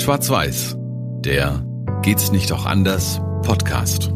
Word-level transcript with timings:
Schwarz-Weiß, 0.00 0.76
der 1.20 1.62
Geht's 2.00 2.32
nicht 2.32 2.50
auch 2.52 2.64
anders 2.64 3.20
Podcast. 3.42 4.08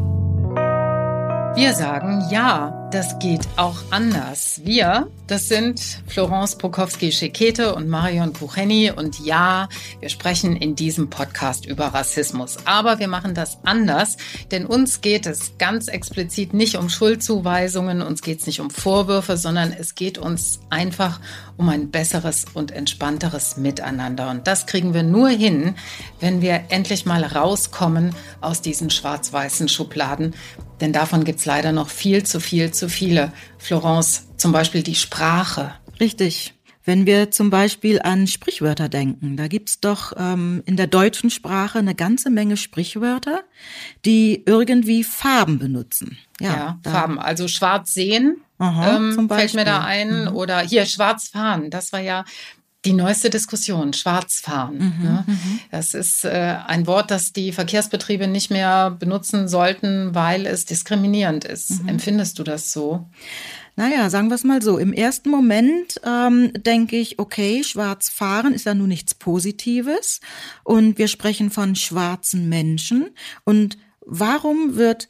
Wir 1.55 1.73
sagen 1.73 2.23
ja, 2.31 2.84
das 2.91 3.19
geht 3.19 3.47
auch 3.57 3.77
anders. 3.89 4.61
Wir, 4.63 5.07
das 5.27 5.47
sind 5.49 5.81
Florence 6.07 6.57
Prokowski-Schekete 6.57 7.73
und 7.73 7.89
Marion 7.89 8.31
Kucheni. 8.31 8.91
Und 8.91 9.19
ja, 9.19 9.67
wir 9.99 10.09
sprechen 10.09 10.55
in 10.55 10.75
diesem 10.75 11.09
Podcast 11.09 11.65
über 11.65 11.87
Rassismus. 11.87 12.57
Aber 12.65 12.99
wir 12.99 13.07
machen 13.07 13.33
das 13.33 13.57
anders, 13.63 14.17
denn 14.51 14.65
uns 14.65 15.01
geht 15.01 15.25
es 15.25 15.57
ganz 15.57 15.87
explizit 15.87 16.53
nicht 16.53 16.77
um 16.77 16.89
Schuldzuweisungen, 16.89 18.01
uns 18.01 18.21
geht 18.21 18.41
es 18.41 18.47
nicht 18.47 18.61
um 18.61 18.69
Vorwürfe, 18.69 19.35
sondern 19.37 19.73
es 19.73 19.95
geht 19.95 20.17
uns 20.17 20.59
einfach 20.69 21.19
um 21.57 21.69
ein 21.69 21.89
besseres 21.89 22.45
und 22.53 22.71
entspannteres 22.71 23.57
Miteinander. 23.57 24.29
Und 24.29 24.47
das 24.47 24.65
kriegen 24.65 24.93
wir 24.93 25.03
nur 25.03 25.29
hin, 25.29 25.75
wenn 26.19 26.41
wir 26.41 26.65
endlich 26.69 27.05
mal 27.05 27.23
rauskommen 27.23 28.13
aus 28.41 28.61
diesen 28.61 28.89
schwarz-weißen 28.89 29.69
Schubladen. 29.69 30.35
Denn 30.81 30.91
davon 30.91 31.23
gibt 31.23 31.39
es 31.39 31.45
leider 31.45 31.71
noch 31.71 31.89
viel 31.89 32.23
zu 32.23 32.39
viel 32.39 32.71
zu 32.71 32.84
viele. 32.89 33.31
Florence, 33.57 34.27
zum 34.37 34.51
Beispiel 34.51 34.83
die 34.83 34.95
Sprache. 34.95 35.73
Richtig. 35.99 36.53
Wenn 36.87 37.07
wir 37.07 37.31
zum 37.31 37.49
Beispiel 37.49 37.99
an 38.03 38.27
Sprichwörter 38.27 38.89
denken, 38.89 39.37
da 39.37 39.47
gibt's 39.47 39.79
doch 39.79 40.13
ähm, 40.17 40.61
in 40.67 40.77
der 40.77 40.85
deutschen 40.85 41.31
Sprache 41.31 41.79
eine 41.79 41.95
ganze 41.95 42.29
Menge 42.29 42.57
Sprichwörter, 42.57 43.43
die 44.05 44.43
irgendwie 44.45 45.03
Farben 45.03 45.57
benutzen. 45.57 46.17
Ja, 46.39 46.79
ja 46.83 46.91
Farben. 46.91 47.17
Also 47.17 47.47
schwarz 47.47 47.93
sehen 47.93 48.37
Aha, 48.59 48.97
ähm, 48.97 49.27
fällt 49.27 49.55
mir 49.55 49.65
da 49.65 49.81
ein. 49.83 50.25
Mhm. 50.25 50.35
Oder 50.35 50.59
hier 50.59 50.85
schwarz 50.85 51.29
fahren. 51.29 51.71
Das 51.71 51.91
war 51.91 52.01
ja 52.01 52.23
die 52.85 52.93
neueste 52.93 53.29
Diskussion, 53.29 53.93
Schwarzfahren. 53.93 54.75
Mhm, 54.75 55.03
ne? 55.03 55.23
Mhm. 55.27 55.59
Das 55.71 55.93
ist 55.93 56.23
äh, 56.23 56.57
ein 56.67 56.87
Wort, 56.87 57.11
das 57.11 57.33
die 57.33 57.51
Verkehrsbetriebe 57.51 58.27
nicht 58.27 58.51
mehr 58.51 58.91
benutzen 58.91 59.47
sollten, 59.47 60.13
weil 60.13 60.45
es 60.45 60.65
diskriminierend 60.65 61.45
ist. 61.45 61.81
Mhm. 61.81 61.89
Empfindest 61.89 62.39
du 62.39 62.43
das 62.43 62.71
so? 62.71 63.07
Naja, 63.75 64.09
sagen 64.09 64.29
wir 64.29 64.35
es 64.35 64.45
mal 64.45 64.61
so. 64.61 64.77
Im 64.77 64.93
ersten 64.93 65.29
Moment 65.29 65.99
ähm, 66.05 66.51
denke 66.53 66.95
ich, 66.95 67.19
okay, 67.19 67.63
schwarz 67.63 68.09
fahren 68.09 68.53
ist 68.53 68.65
ja 68.65 68.73
nun 68.73 68.87
nichts 68.87 69.15
Positives. 69.15 70.21
Und 70.63 70.97
wir 70.97 71.09
sprechen 71.09 71.51
von 71.51 71.75
schwarzen 71.75 72.47
Menschen. 72.47 73.09
Und 73.43 73.77
warum 74.05 74.75
wird 74.75 75.09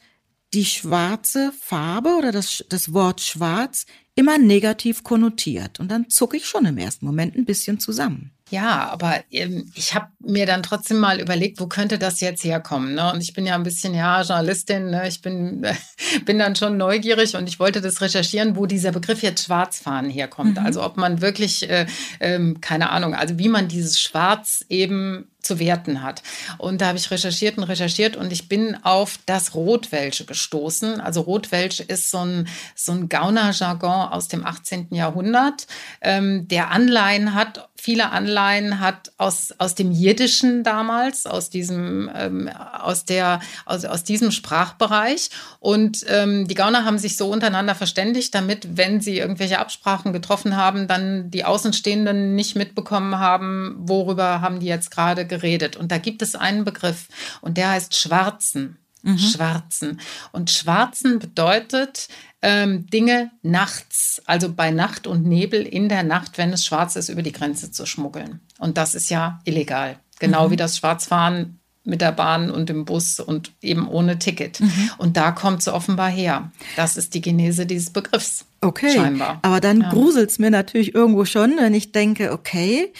die 0.52 0.64
schwarze 0.64 1.52
Farbe 1.60 2.16
oder 2.16 2.32
das, 2.32 2.64
das 2.68 2.92
Wort 2.92 3.20
schwarz 3.20 3.86
immer 4.16 4.38
negativ 4.38 5.04
konnotiert? 5.04 5.78
Und 5.78 5.88
dann 5.88 6.10
zucke 6.10 6.36
ich 6.36 6.46
schon 6.46 6.66
im 6.66 6.78
ersten 6.78 7.06
Moment 7.06 7.36
ein 7.36 7.44
bisschen 7.44 7.78
zusammen. 7.78 8.32
Ja, 8.48 8.90
aber 8.90 9.24
ähm, 9.32 9.72
ich 9.74 9.94
habe 9.94 10.06
mir 10.20 10.46
dann 10.46 10.62
trotzdem 10.62 10.98
mal 10.98 11.20
überlegt, 11.20 11.58
wo 11.58 11.66
könnte 11.66 11.98
das 11.98 12.20
jetzt 12.20 12.44
herkommen? 12.44 12.94
Ne? 12.94 13.12
Und 13.12 13.20
ich 13.20 13.32
bin 13.32 13.44
ja 13.44 13.56
ein 13.56 13.64
bisschen, 13.64 13.92
ja, 13.92 14.22
Journalistin, 14.22 14.90
ne? 14.90 15.08
ich 15.08 15.20
bin, 15.20 15.64
äh, 15.64 15.74
bin 16.24 16.38
dann 16.38 16.54
schon 16.54 16.76
neugierig 16.76 17.34
und 17.34 17.48
ich 17.48 17.58
wollte 17.58 17.80
das 17.80 18.00
recherchieren, 18.00 18.54
wo 18.54 18.66
dieser 18.66 18.92
Begriff 18.92 19.22
jetzt 19.22 19.44
Schwarzfahren 19.44 20.08
herkommt. 20.10 20.60
Mhm. 20.60 20.64
Also 20.64 20.84
ob 20.84 20.96
man 20.96 21.20
wirklich, 21.20 21.68
äh, 21.68 21.86
äh, 22.20 22.54
keine 22.60 22.90
Ahnung, 22.90 23.14
also 23.14 23.36
wie 23.38 23.48
man 23.48 23.66
dieses 23.66 24.00
Schwarz 24.00 24.64
eben 24.68 25.26
zu 25.46 25.58
werten 25.58 26.02
hat. 26.02 26.22
Und 26.58 26.80
da 26.80 26.88
habe 26.88 26.98
ich 26.98 27.10
recherchiert 27.10 27.56
und 27.56 27.64
recherchiert 27.64 28.16
und 28.16 28.32
ich 28.32 28.48
bin 28.48 28.76
auf 28.82 29.18
das 29.26 29.54
Rotwelsche 29.54 30.24
gestoßen. 30.24 31.00
Also 31.00 31.22
Rotwelsch 31.22 31.80
ist 31.80 32.10
so 32.10 32.18
ein, 32.18 32.48
so 32.74 32.92
ein 32.92 33.08
Gaunerjargon 33.08 34.08
aus 34.08 34.28
dem 34.28 34.44
18. 34.44 34.88
Jahrhundert, 34.90 35.66
ähm, 36.00 36.48
der 36.48 36.70
Anleihen 36.70 37.34
hat, 37.34 37.68
viele 37.76 38.10
Anleihen 38.10 38.80
hat 38.80 39.12
aus, 39.18 39.54
aus 39.58 39.74
dem 39.74 39.92
Jiddischen 39.92 40.64
damals, 40.64 41.26
aus 41.26 41.50
diesem, 41.50 42.10
ähm, 42.14 42.48
aus 42.48 43.04
der, 43.04 43.40
aus, 43.64 43.84
aus 43.84 44.02
diesem 44.02 44.32
Sprachbereich. 44.32 45.30
Und 45.60 46.04
ähm, 46.08 46.48
die 46.48 46.54
Gauner 46.54 46.84
haben 46.84 46.98
sich 46.98 47.16
so 47.16 47.30
untereinander 47.30 47.74
verständigt, 47.74 48.34
damit, 48.34 48.76
wenn 48.76 49.00
sie 49.00 49.18
irgendwelche 49.18 49.58
Absprachen 49.58 50.12
getroffen 50.12 50.56
haben, 50.56 50.88
dann 50.88 51.30
die 51.30 51.44
Außenstehenden 51.44 52.34
nicht 52.34 52.56
mitbekommen 52.56 53.18
haben, 53.18 53.76
worüber 53.78 54.40
haben 54.40 54.58
die 54.58 54.66
jetzt 54.66 54.90
gerade 54.90 55.26
geredet 55.26 55.35
geredet. 55.36 55.76
Und 55.76 55.92
da 55.92 55.98
gibt 55.98 56.22
es 56.22 56.34
einen 56.34 56.64
Begriff 56.64 57.08
und 57.40 57.56
der 57.56 57.70
heißt 57.70 57.96
Schwarzen. 57.96 58.78
Mhm. 59.02 59.18
Schwarzen. 59.18 60.00
Und 60.32 60.50
Schwarzen 60.50 61.18
bedeutet 61.20 62.08
ähm, 62.42 62.86
Dinge 62.90 63.30
nachts, 63.42 64.20
also 64.26 64.52
bei 64.52 64.70
Nacht 64.70 65.06
und 65.06 65.24
Nebel 65.24 65.62
in 65.62 65.88
der 65.88 66.02
Nacht, 66.02 66.38
wenn 66.38 66.52
es 66.52 66.64
schwarz 66.64 66.96
ist, 66.96 67.08
über 67.08 67.22
die 67.22 67.32
Grenze 67.32 67.70
zu 67.70 67.86
schmuggeln. 67.86 68.40
Und 68.58 68.76
das 68.78 68.94
ist 68.94 69.10
ja 69.10 69.40
illegal. 69.44 70.00
Genau 70.18 70.48
mhm. 70.48 70.52
wie 70.52 70.56
das 70.56 70.78
Schwarzfahren 70.78 71.60
mit 71.84 72.00
der 72.00 72.10
Bahn 72.10 72.50
und 72.50 72.68
dem 72.68 72.84
Bus 72.84 73.20
und 73.20 73.52
eben 73.62 73.86
ohne 73.88 74.18
Ticket. 74.18 74.60
Mhm. 74.60 74.90
Und 74.98 75.16
da 75.16 75.30
kommt 75.30 75.60
es 75.60 75.68
offenbar 75.68 76.10
her. 76.10 76.50
Das 76.74 76.96
ist 76.96 77.14
die 77.14 77.20
Genese 77.20 77.64
dieses 77.64 77.90
Begriffs. 77.90 78.44
Okay. 78.60 78.92
Scheinbar. 78.92 79.38
Aber 79.42 79.60
dann 79.60 79.82
ja. 79.82 79.90
gruselt 79.90 80.30
es 80.30 80.40
mir 80.40 80.50
natürlich 80.50 80.94
irgendwo 80.94 81.24
schon, 81.24 81.56
wenn 81.58 81.74
ich 81.74 81.92
denke, 81.92 82.32
okay, 82.32 82.92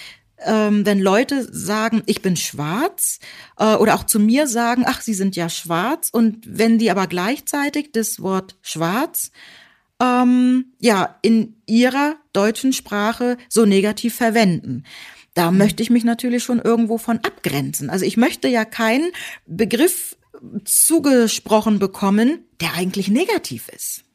ähm, 0.44 0.84
wenn 0.84 1.00
Leute 1.00 1.46
sagen, 1.50 2.02
ich 2.06 2.22
bin 2.22 2.36
schwarz, 2.36 3.18
äh, 3.58 3.74
oder 3.76 3.94
auch 3.94 4.04
zu 4.04 4.18
mir 4.18 4.46
sagen, 4.46 4.84
ach, 4.86 5.00
sie 5.00 5.14
sind 5.14 5.36
ja 5.36 5.48
schwarz, 5.48 6.10
und 6.10 6.44
wenn 6.46 6.78
die 6.78 6.90
aber 6.90 7.06
gleichzeitig 7.06 7.92
das 7.92 8.20
Wort 8.20 8.56
schwarz 8.62 9.30
ähm, 10.00 10.72
ja 10.78 11.16
in 11.22 11.56
ihrer 11.66 12.16
deutschen 12.32 12.72
Sprache 12.72 13.38
so 13.48 13.64
negativ 13.64 14.14
verwenden. 14.14 14.84
Da 15.34 15.50
mhm. 15.50 15.58
möchte 15.58 15.82
ich 15.82 15.90
mich 15.90 16.04
natürlich 16.04 16.42
schon 16.42 16.60
irgendwo 16.60 16.98
von 16.98 17.18
abgrenzen. 17.18 17.90
Also 17.90 18.04
ich 18.04 18.16
möchte 18.16 18.48
ja 18.48 18.64
keinen 18.64 19.10
Begriff 19.46 20.16
zugesprochen 20.64 21.78
bekommen, 21.78 22.44
der 22.60 22.74
eigentlich 22.74 23.08
negativ 23.08 23.68
ist. 23.68 24.05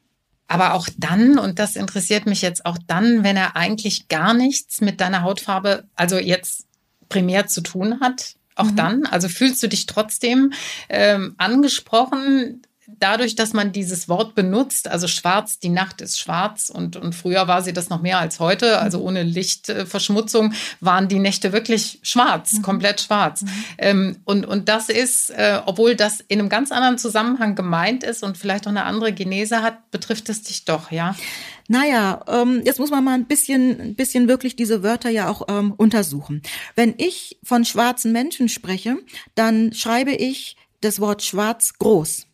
Aber 0.52 0.74
auch 0.74 0.86
dann, 0.98 1.38
und 1.38 1.58
das 1.58 1.76
interessiert 1.76 2.26
mich 2.26 2.42
jetzt 2.42 2.66
auch 2.66 2.76
dann, 2.86 3.24
wenn 3.24 3.38
er 3.38 3.56
eigentlich 3.56 4.08
gar 4.08 4.34
nichts 4.34 4.82
mit 4.82 5.00
deiner 5.00 5.22
Hautfarbe, 5.22 5.84
also 5.96 6.18
jetzt 6.18 6.66
primär 7.08 7.46
zu 7.46 7.62
tun 7.62 8.00
hat, 8.00 8.34
auch 8.54 8.70
mhm. 8.70 8.76
dann, 8.76 9.06
also 9.06 9.30
fühlst 9.30 9.62
du 9.62 9.68
dich 9.68 9.86
trotzdem 9.86 10.52
ähm, 10.90 11.36
angesprochen, 11.38 12.60
dadurch, 12.86 13.36
dass 13.36 13.52
man 13.52 13.72
dieses 13.72 14.08
Wort 14.08 14.34
benutzt, 14.34 14.88
also 14.88 15.06
schwarz, 15.06 15.58
die 15.58 15.68
Nacht 15.68 16.00
ist 16.00 16.18
schwarz 16.18 16.70
und, 16.70 16.96
und 16.96 17.14
früher 17.14 17.46
war 17.48 17.62
sie 17.62 17.72
das 17.72 17.88
noch 17.88 18.02
mehr 18.02 18.18
als 18.18 18.40
heute, 18.40 18.78
also 18.78 18.98
mhm. 18.98 19.04
ohne 19.04 19.22
Lichtverschmutzung 19.22 20.52
waren 20.80 21.08
die 21.08 21.18
Nächte 21.18 21.52
wirklich 21.52 22.00
schwarz, 22.02 22.52
mhm. 22.52 22.62
komplett 22.62 23.00
schwarz. 23.00 23.42
Mhm. 23.42 23.48
Ähm, 23.78 24.16
und, 24.24 24.46
und 24.46 24.68
das 24.68 24.88
ist, 24.88 25.30
äh, 25.30 25.60
obwohl 25.64 25.94
das 25.94 26.20
in 26.20 26.40
einem 26.40 26.48
ganz 26.48 26.72
anderen 26.72 26.98
Zusammenhang 26.98 27.54
gemeint 27.54 28.04
ist 28.04 28.22
und 28.22 28.36
vielleicht 28.36 28.66
auch 28.66 28.70
eine 28.70 28.84
andere 28.84 29.12
Genese 29.12 29.62
hat, 29.62 29.90
betrifft 29.90 30.28
es 30.28 30.42
dich 30.42 30.64
doch, 30.64 30.90
ja? 30.90 31.14
Naja, 31.68 32.24
ähm, 32.26 32.62
jetzt 32.64 32.80
muss 32.80 32.90
man 32.90 33.04
mal 33.04 33.14
ein 33.14 33.26
bisschen, 33.26 33.80
ein 33.80 33.94
bisschen 33.94 34.28
wirklich 34.28 34.56
diese 34.56 34.82
Wörter 34.82 35.10
ja 35.10 35.28
auch 35.28 35.42
ähm, 35.48 35.72
untersuchen. 35.72 36.42
Wenn 36.74 36.94
ich 36.98 37.38
von 37.44 37.64
schwarzen 37.64 38.12
Menschen 38.12 38.48
spreche, 38.48 38.96
dann 39.36 39.72
schreibe 39.72 40.12
ich 40.12 40.56
das 40.80 41.00
Wort 41.00 41.22
schwarz 41.22 41.74
groß. 41.78 42.26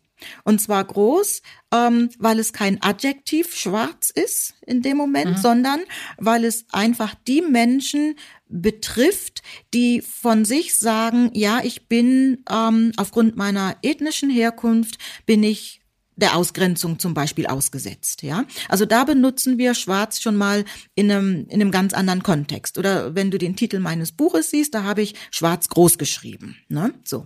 Und 0.43 0.59
zwar 0.59 0.83
groß, 0.83 1.41
ähm, 1.73 2.09
weil 2.17 2.39
es 2.39 2.53
kein 2.53 2.81
Adjektiv 2.81 3.55
schwarz 3.55 4.09
ist 4.09 4.55
in 4.65 4.81
dem 4.81 4.97
Moment, 4.97 5.37
mhm. 5.37 5.41
sondern 5.41 5.79
weil 6.17 6.45
es 6.45 6.65
einfach 6.71 7.15
die 7.27 7.41
Menschen 7.41 8.15
betrifft, 8.47 9.43
die 9.73 10.01
von 10.01 10.43
sich 10.45 10.77
sagen, 10.77 11.29
ja, 11.33 11.61
ich 11.63 11.87
bin 11.87 12.43
ähm, 12.49 12.91
aufgrund 12.97 13.37
meiner 13.37 13.77
ethnischen 13.81 14.29
Herkunft, 14.29 14.97
bin 15.25 15.43
ich 15.43 15.79
der 16.19 16.35
Ausgrenzung 16.35 16.99
zum 16.99 17.13
Beispiel 17.13 17.47
ausgesetzt, 17.47 18.23
ja. 18.23 18.45
Also 18.67 18.85
da 18.85 19.05
benutzen 19.05 19.57
wir 19.57 19.73
Schwarz 19.73 20.19
schon 20.19 20.35
mal 20.35 20.65
in 20.95 21.09
einem, 21.09 21.45
in 21.47 21.61
einem 21.61 21.71
ganz 21.71 21.93
anderen 21.93 22.23
Kontext. 22.23 22.77
Oder 22.77 23.15
wenn 23.15 23.31
du 23.31 23.37
den 23.37 23.55
Titel 23.55 23.79
meines 23.79 24.11
Buches 24.11 24.51
siehst, 24.51 24.73
da 24.73 24.83
habe 24.83 25.01
ich 25.01 25.15
Schwarz 25.31 25.69
groß 25.69 25.97
geschrieben, 25.97 26.57
ne, 26.67 26.93
so. 27.03 27.25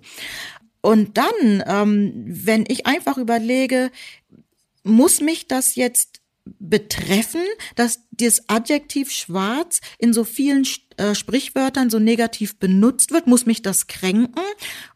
Und 0.83 1.17
dann, 1.17 1.63
ähm, 1.65 2.11
wenn 2.25 2.65
ich 2.67 2.85
einfach 2.85 3.17
überlege, 3.17 3.89
muss 4.83 5.21
mich 5.21 5.47
das 5.47 5.75
jetzt 5.75 6.19
betreffen, 6.45 7.41
dass 7.75 8.01
das 8.11 8.49
Adjektiv 8.49 9.09
schwarz 9.09 9.79
in 9.97 10.11
so 10.11 10.25
vielen 10.25 10.67
äh, 10.97 11.15
Sprichwörtern 11.15 11.89
so 11.89 11.99
negativ 11.99 12.59
benutzt 12.59 13.11
wird, 13.11 13.27
muss 13.27 13.45
mich 13.45 13.61
das 13.61 13.87
kränken? 13.87 14.43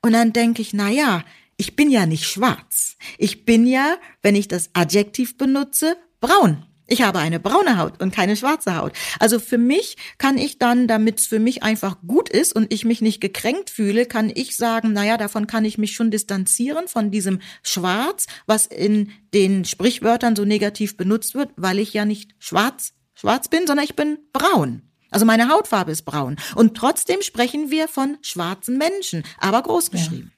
Und 0.02 0.12
dann 0.12 0.34
denke 0.34 0.62
ich, 0.62 0.74
na 0.74 0.90
ja, 0.90 1.24
ich 1.56 1.78
bin 1.78 1.90
ja 1.90 2.06
nicht 2.06 2.26
schwarz. 2.26 2.98
Ich 3.18 3.46
bin 3.46 3.66
ja, 3.66 3.96
wenn 4.22 4.36
ich 4.36 4.50
das 4.50 4.70
Adjektiv 4.74 5.38
benutze, 5.38 5.96
braun. 6.20 6.67
Ich 6.88 7.02
habe 7.02 7.20
eine 7.20 7.40
braune 7.40 7.78
Haut 7.78 8.02
und 8.02 8.14
keine 8.14 8.38
schwarze 8.38 8.78
Haut. 8.78 8.94
Also 9.20 9.40
für 9.40 9.58
mich 9.58 9.98
kann 10.18 10.38
ich 10.38 10.58
dann, 10.58 10.88
damit 10.88 11.20
es 11.20 11.28
für 11.28 11.40
mich 11.40 11.62
einfach 11.62 11.98
gut 12.08 12.30
ist 12.30 12.56
und 12.56 12.72
ich 12.74 12.86
mich 12.86 13.02
nicht 13.02 13.20
gekränkt 13.20 13.70
fühle, 13.70 14.06
kann 14.06 14.32
ich 14.34 14.56
sagen, 14.56 14.94
naja, 14.94 15.18
davon 15.18 15.48
kann 15.48 15.66
ich 15.66 15.78
mich 15.78 15.94
schon 15.94 16.12
distanzieren 16.12 16.88
von 16.88 17.12
diesem 17.12 17.40
Schwarz, 17.62 18.28
was 18.46 18.66
in 18.66 19.12
den 19.34 19.66
Sprichwörtern 19.66 20.36
so 20.36 20.46
negativ 20.46 20.96
benutzt 20.96 21.36
wird, 21.36 21.50
weil 21.58 21.80
ich 21.80 21.94
ja 21.94 22.06
nicht 22.06 22.32
schwarz, 22.40 22.94
schwarz 23.14 23.50
bin, 23.50 23.68
sondern 23.68 23.86
ich 23.86 23.96
bin 23.96 24.18
braun. 24.32 24.84
Also 25.10 25.26
meine 25.26 25.50
Hautfarbe 25.50 25.92
ist 25.92 26.04
braun. 26.04 26.38
Und 26.56 26.76
trotzdem 26.76 27.22
sprechen 27.22 27.70
wir 27.70 27.88
von 27.88 28.18
schwarzen 28.22 28.78
Menschen, 28.78 29.24
aber 29.38 29.62
groß 29.62 29.92
geschrieben. 29.92 30.32
Ja. 30.32 30.37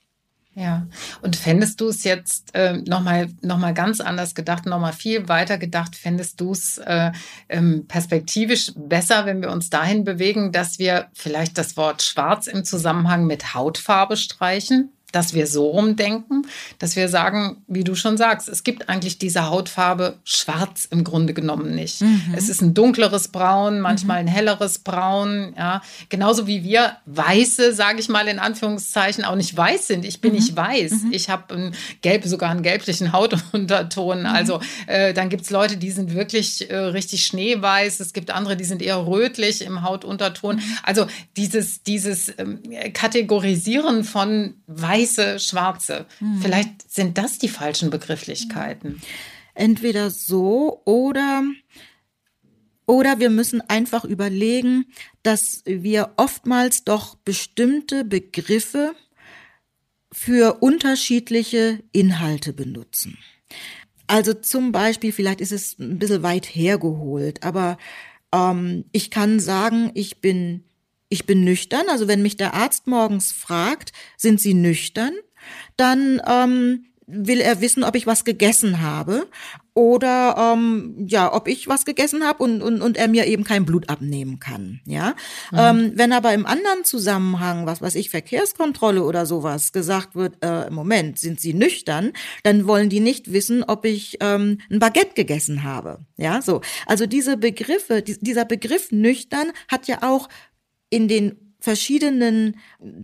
Ja, 0.59 0.87
und 1.21 1.37
fändest 1.37 1.79
du 1.79 1.87
es 1.87 2.03
jetzt 2.03 2.53
äh, 2.53 2.73
nochmal 2.73 3.29
noch 3.41 3.57
mal 3.57 3.73
ganz 3.73 4.01
anders 4.01 4.35
gedacht, 4.35 4.65
nochmal 4.65 4.91
viel 4.91 5.29
weiter 5.29 5.57
gedacht, 5.57 5.95
fändest 5.95 6.41
du 6.41 6.51
es 6.51 6.77
äh, 6.79 7.13
ähm, 7.47 7.85
perspektivisch 7.87 8.73
besser, 8.75 9.25
wenn 9.25 9.41
wir 9.41 9.51
uns 9.51 9.69
dahin 9.69 10.03
bewegen, 10.03 10.51
dass 10.51 10.77
wir 10.77 11.07
vielleicht 11.13 11.57
das 11.57 11.77
Wort 11.77 12.01
schwarz 12.01 12.47
im 12.47 12.65
Zusammenhang 12.65 13.25
mit 13.25 13.53
Hautfarbe 13.53 14.17
streichen? 14.17 14.91
Dass 15.11 15.33
wir 15.33 15.47
so 15.47 15.67
rumdenken, 15.69 16.45
dass 16.77 16.95
wir 16.95 17.09
sagen, 17.09 17.57
wie 17.67 17.83
du 17.83 17.95
schon 17.95 18.17
sagst, 18.17 18.49
es 18.49 18.63
gibt 18.63 18.89
eigentlich 18.89 19.17
diese 19.17 19.49
Hautfarbe 19.49 20.17
schwarz 20.23 20.87
im 20.89 21.03
Grunde 21.03 21.33
genommen 21.33 21.73
nicht. 21.73 22.01
Mhm. 22.01 22.33
Es 22.35 22.49
ist 22.49 22.61
ein 22.61 22.73
dunkleres 22.73 23.29
Braun, 23.29 23.79
manchmal 23.79 24.21
mhm. 24.21 24.27
ein 24.27 24.33
helleres 24.33 24.79
Braun, 24.79 25.53
ja. 25.57 25.81
Genauso 26.09 26.47
wie 26.47 26.63
wir 26.63 26.97
Weiße, 27.05 27.73
sage 27.73 27.99
ich 27.99 28.09
mal 28.09 28.27
in 28.27 28.39
Anführungszeichen, 28.39 29.23
auch 29.25 29.35
nicht 29.35 29.55
weiß 29.55 29.87
sind. 29.87 30.05
Ich 30.05 30.21
bin 30.21 30.31
mhm. 30.31 30.37
nicht 30.37 30.55
weiß. 30.55 30.91
Mhm. 30.91 31.11
Ich 31.11 31.29
habe 31.29 31.53
ein 31.55 31.75
gelb, 32.01 32.25
sogar 32.25 32.51
einen 32.51 32.63
gelblichen 32.63 33.11
Hautunterton. 33.11 34.21
Mhm. 34.21 34.25
Also 34.25 34.59
äh, 34.87 35.13
dann 35.13 35.29
gibt 35.29 35.43
es 35.43 35.49
Leute, 35.49 35.77
die 35.77 35.91
sind 35.91 36.13
wirklich 36.13 36.69
äh, 36.69 36.75
richtig 36.75 37.25
schneeweiß. 37.25 37.99
Es 37.99 38.13
gibt 38.13 38.31
andere, 38.31 38.55
die 38.55 38.63
sind 38.63 38.81
eher 38.81 39.07
rötlich 39.07 39.61
im 39.61 39.81
Hautunterton. 39.83 40.61
Also 40.83 41.07
dieses, 41.37 41.83
dieses 41.83 42.31
ähm, 42.37 42.61
Kategorisieren 42.93 44.03
von 44.03 44.55
weiß 44.67 44.98
weiße, 45.01 45.39
schwarze. 45.39 46.05
Hm. 46.19 46.39
Vielleicht 46.41 46.91
sind 46.91 47.17
das 47.17 47.37
die 47.37 47.49
falschen 47.49 47.89
Begrifflichkeiten. 47.89 49.01
Entweder 49.53 50.09
so 50.09 50.81
oder 50.85 51.43
oder 52.85 53.19
wir 53.19 53.29
müssen 53.29 53.61
einfach 53.61 54.03
überlegen, 54.03 54.85
dass 55.21 55.61
wir 55.65 56.13
oftmals 56.17 56.85
doch 56.85 57.13
bestimmte 57.15 58.03
Begriffe 58.03 58.95
für 60.11 60.63
unterschiedliche 60.63 61.83
Inhalte 61.91 62.51
benutzen. 62.51 63.19
Also 64.07 64.33
zum 64.33 64.71
Beispiel, 64.71 65.11
vielleicht 65.11 65.39
ist 65.39 65.51
es 65.51 65.77
ein 65.77 65.99
bisschen 65.99 66.23
weit 66.23 66.47
hergeholt, 66.47 67.43
aber 67.43 67.77
ähm, 68.33 68.85
ich 68.91 69.11
kann 69.11 69.39
sagen, 69.39 69.91
ich 69.93 70.19
bin 70.19 70.63
ich 71.09 71.25
bin 71.25 71.43
nüchtern. 71.43 71.85
Also 71.89 72.07
wenn 72.07 72.21
mich 72.21 72.37
der 72.37 72.53
Arzt 72.53 72.87
morgens 72.87 73.31
fragt, 73.31 73.91
sind 74.15 74.39
Sie 74.39 74.53
nüchtern, 74.53 75.13
dann 75.75 76.21
ähm, 76.27 76.85
will 77.07 77.41
er 77.41 77.59
wissen, 77.59 77.83
ob 77.83 77.95
ich 77.95 78.05
was 78.05 78.23
gegessen 78.23 78.81
habe 78.81 79.27
oder 79.73 80.35
ähm, 80.37 81.05
ja, 81.07 81.33
ob 81.33 81.47
ich 81.47 81.67
was 81.67 81.85
gegessen 81.85 82.23
habe 82.23 82.43
und, 82.43 82.61
und, 82.61 82.81
und 82.81 82.97
er 82.97 83.07
mir 83.07 83.25
eben 83.27 83.43
kein 83.43 83.65
Blut 83.65 83.89
abnehmen 83.89 84.39
kann. 84.39 84.81
Ja, 84.85 85.15
mhm. 85.51 85.57
ähm, 85.57 85.91
wenn 85.95 86.11
aber 86.11 86.33
im 86.33 86.45
anderen 86.45 86.83
Zusammenhang, 86.83 87.65
was 87.65 87.81
weiß 87.81 87.95
ich, 87.95 88.09
Verkehrskontrolle 88.09 89.03
oder 89.03 89.25
sowas 89.25 89.71
gesagt 89.71 90.15
wird, 90.15 90.43
äh, 90.43 90.67
im 90.67 90.73
Moment 90.73 91.17
sind 91.17 91.39
sie 91.39 91.53
nüchtern, 91.53 92.11
dann 92.43 92.67
wollen 92.67 92.89
die 92.89 92.99
nicht 92.99 93.31
wissen, 93.31 93.63
ob 93.63 93.85
ich 93.85 94.17
ähm, 94.19 94.59
ein 94.69 94.79
Baguette 94.79 95.13
gegessen 95.15 95.63
habe. 95.63 95.99
Ja, 96.17 96.41
so. 96.41 96.61
Also 96.85 97.05
diese 97.05 97.37
Begriffe, 97.37 98.01
die, 98.01 98.19
dieser 98.19 98.45
Begriff 98.45 98.91
nüchtern 98.91 99.51
hat 99.67 99.87
ja 99.87 99.99
auch 100.01 100.27
in 100.89 101.07
den 101.07 101.55
verschiedenen 101.59 102.57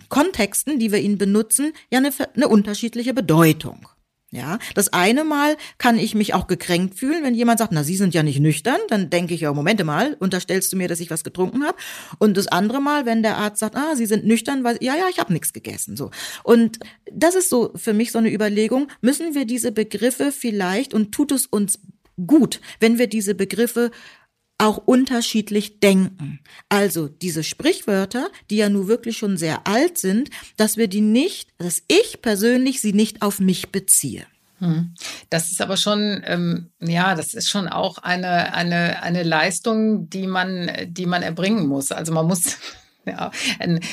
Kontexten, 0.10 0.80
die 0.80 0.92
wir 0.92 1.00
ihn 1.00 1.18
benutzen, 1.18 1.74
ja 1.92 2.00
eine, 2.00 2.12
eine 2.36 2.48
unterschiedliche 2.48 3.14
Bedeutung. 3.14 3.88
Ja, 4.32 4.60
das 4.74 4.92
eine 4.92 5.24
Mal 5.24 5.56
kann 5.78 5.98
ich 5.98 6.14
mich 6.14 6.34
auch 6.34 6.48
gekränkt 6.48 7.00
fühlen, 7.00 7.24
wenn 7.24 7.36
jemand 7.36 7.60
sagt, 7.60 7.72
na, 7.72 7.86
Sie 7.86 7.96
sind 7.96 8.14
ja 8.14 8.22
nicht 8.22 8.42
nüchtern, 8.42 8.80
dann 8.90 9.10
denke 9.10 9.34
ich 9.34 9.42
ja, 9.42 9.54
Momente 9.54 9.86
mal, 9.86 10.18
unterstellst 10.20 10.74
du 10.74 10.78
mir, 10.78 10.90
dass 10.90 11.00
ich 11.00 11.10
was 11.10 11.24
getrunken 11.24 11.64
habe? 11.64 11.78
Und 12.18 12.36
das 12.36 12.48
andere 12.48 12.82
Mal, 12.82 13.06
wenn 13.06 13.24
der 13.24 13.38
Arzt 13.38 13.60
sagt, 13.60 13.78
ah, 13.78 13.96
Sie 13.96 14.06
sind 14.06 14.26
nüchtern, 14.26 14.66
weil 14.66 14.78
ja, 14.82 14.96
ja, 14.96 15.06
ich 15.10 15.20
habe 15.20 15.32
nichts 15.32 15.54
gegessen, 15.54 15.96
so. 15.96 16.12
Und 16.44 16.80
das 17.10 17.36
ist 17.36 17.50
so 17.50 17.72
für 17.76 17.94
mich 17.94 18.12
so 18.12 18.18
eine 18.18 18.34
Überlegung, 18.34 18.90
müssen 19.00 19.36
wir 19.36 19.46
diese 19.46 19.72
Begriffe 19.72 20.34
vielleicht 20.34 20.94
und 20.94 21.14
tut 21.14 21.32
es 21.32 21.46
uns 21.46 21.80
gut, 22.28 22.60
wenn 22.82 22.98
wir 22.98 23.08
diese 23.08 23.36
Begriffe 23.36 23.92
auch 24.58 24.78
unterschiedlich 24.78 25.80
denken. 25.80 26.40
Also 26.70 27.08
diese 27.08 27.44
Sprichwörter, 27.44 28.30
die 28.50 28.58
ja 28.58 28.70
nun 28.70 28.88
wirklich 28.88 29.18
schon 29.18 29.38
sehr 29.38 29.68
alt 29.68 29.98
sind, 29.98 30.30
dass 30.58 30.78
wir 30.78 30.88
die 30.88 31.02
nicht, 31.02 31.50
dass 31.58 31.84
ich 31.88 32.22
persönlich 32.22 32.82
sie 32.82 32.94
nicht 32.94 33.22
auf 33.22 33.40
mich 33.40 33.72
beziehe. 33.72 34.26
Hm. 34.60 34.94
Das 35.30 35.52
ist 35.52 35.62
aber 35.62 35.76
schon, 35.76 36.22
ähm, 36.26 36.70
ja, 36.80 37.16
das 37.16 37.34
ist 37.34 37.50
schon 37.50 37.68
auch 37.68 37.98
eine, 37.98 38.54
eine, 38.54 39.04
eine 39.04 39.24
Leistung, 39.24 40.10
die 40.10 40.28
man, 40.28 40.72
die 40.88 41.06
man 41.06 41.24
erbringen 41.24 41.68
muss. 41.68 41.92
Also 41.92 42.14
man 42.14 42.26
muss 42.26 42.58
ja, 43.12 43.32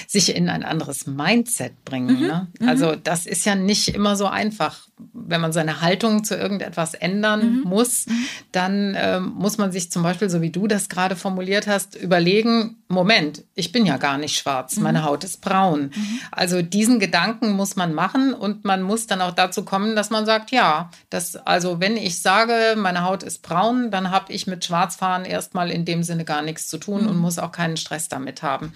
sich 0.07 0.35
in 0.35 0.49
ein 0.49 0.63
anderes 0.63 1.07
Mindset 1.07 1.85
bringen. 1.85 2.21
Mhm, 2.21 2.27
ne? 2.27 2.49
Mhm. 2.61 2.69
Also 2.69 2.97
das 2.97 3.27
ist 3.27 3.45
ja 3.45 3.55
nicht 3.55 3.89
immer 3.89 4.17
so 4.17 4.27
einfach. 4.27 4.87
Wenn 5.13 5.41
man 5.41 5.53
seine 5.53 5.81
Haltung 5.81 6.23
zu 6.23 6.37
irgendetwas 6.37 6.95
ändern 6.95 7.61
mhm. 7.61 7.69
muss, 7.69 8.07
mhm. 8.07 8.27
dann 8.53 8.97
ähm, 8.97 9.33
muss 9.35 9.59
man 9.59 9.73
sich 9.73 9.91
zum 9.91 10.03
Beispiel, 10.03 10.31
so 10.31 10.41
wie 10.43 10.51
du 10.51 10.67
das 10.67 10.89
gerade 10.89 11.17
formuliert 11.17 11.67
hast, 11.67 11.97
überlegen, 11.97 12.77
Moment, 12.89 13.45
ich 13.55 13.73
bin 13.73 13.87
ja 13.87 13.97
gar 13.97 14.19
nicht 14.19 14.37
schwarz, 14.37 14.77
meine 14.77 15.01
mhm. 15.01 15.05
Haut 15.05 15.25
ist 15.25 15.41
braun. 15.41 15.91
Mhm. 15.95 16.21
Also 16.31 16.63
diesen 16.63 17.01
Gedanken 17.01 17.53
muss 17.53 17.75
man 17.75 17.95
machen 17.95 18.35
und 18.35 18.65
man 18.65 18.83
muss 18.83 19.07
dann 19.07 19.21
auch 19.23 19.33
dazu 19.33 19.65
kommen, 19.65 19.97
dass 19.97 20.11
man 20.11 20.27
sagt, 20.27 20.51
ja, 20.51 20.91
das, 21.11 21.37
also 21.37 21.81
wenn 21.81 21.97
ich 21.97 22.21
sage, 22.21 22.77
meine 22.77 23.03
Haut 23.03 23.23
ist 23.23 23.43
braun, 23.43 23.91
dann 23.91 24.11
habe 24.11 24.33
ich 24.33 24.47
mit 24.47 24.65
Schwarzfahren 24.65 25.25
erstmal 25.25 25.71
in 25.71 25.85
dem 25.85 26.03
Sinne 26.03 26.25
gar 26.25 26.43
nichts 26.43 26.69
zu 26.69 26.79
tun 26.79 27.07
und 27.07 27.17
muss 27.17 27.39
auch 27.39 27.51
keinen 27.51 27.77
Stress 27.77 28.09
damit 28.09 28.43
haben. 28.43 28.73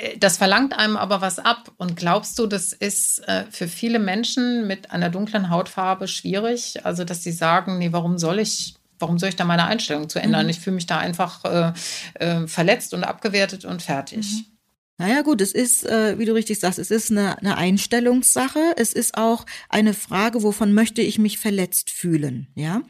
Äh, 0.00 0.18
das 0.18 0.36
verlangt 0.36 0.76
einem 0.76 0.96
aber 0.96 1.20
was 1.20 1.38
ab. 1.38 1.72
Und 1.76 1.96
glaubst 1.96 2.38
du, 2.38 2.46
das 2.46 2.72
ist 2.72 3.26
äh, 3.28 3.44
für 3.50 3.68
viele 3.68 3.98
Menschen 3.98 4.66
mit 4.66 4.90
einer 4.90 5.10
dunklen 5.10 5.50
Hautfarbe 5.50 6.08
schwierig? 6.08 6.84
Also, 6.84 7.04
dass 7.04 7.22
sie 7.22 7.32
sagen, 7.32 7.78
nee, 7.78 7.92
warum 7.92 8.18
soll 8.18 8.38
ich, 8.38 8.74
warum 8.98 9.18
soll 9.18 9.30
ich 9.30 9.36
da 9.36 9.44
meine 9.44 9.64
Einstellung 9.64 10.08
zu 10.08 10.20
ändern? 10.20 10.44
Mhm. 10.44 10.50
Ich 10.50 10.60
fühle 10.60 10.76
mich 10.76 10.86
da 10.86 10.98
einfach 10.98 11.44
äh, 11.44 11.72
äh, 12.14 12.46
verletzt 12.46 12.94
und 12.94 13.04
abgewertet 13.04 13.64
und 13.64 13.82
fertig. 13.82 14.26
Mhm. 14.32 14.46
Naja 15.00 15.22
gut, 15.22 15.40
es 15.40 15.52
ist, 15.52 15.86
äh, 15.86 16.18
wie 16.18 16.26
du 16.26 16.34
richtig 16.34 16.60
sagst, 16.60 16.78
es 16.78 16.90
ist 16.90 17.10
eine, 17.10 17.38
eine 17.38 17.56
Einstellungssache. 17.56 18.74
Es 18.76 18.92
ist 18.92 19.16
auch 19.16 19.46
eine 19.70 19.94
Frage, 19.94 20.42
wovon 20.42 20.74
möchte 20.74 21.00
ich 21.00 21.18
mich 21.18 21.38
verletzt 21.38 21.88
fühlen, 21.88 22.48
ja. 22.54 22.82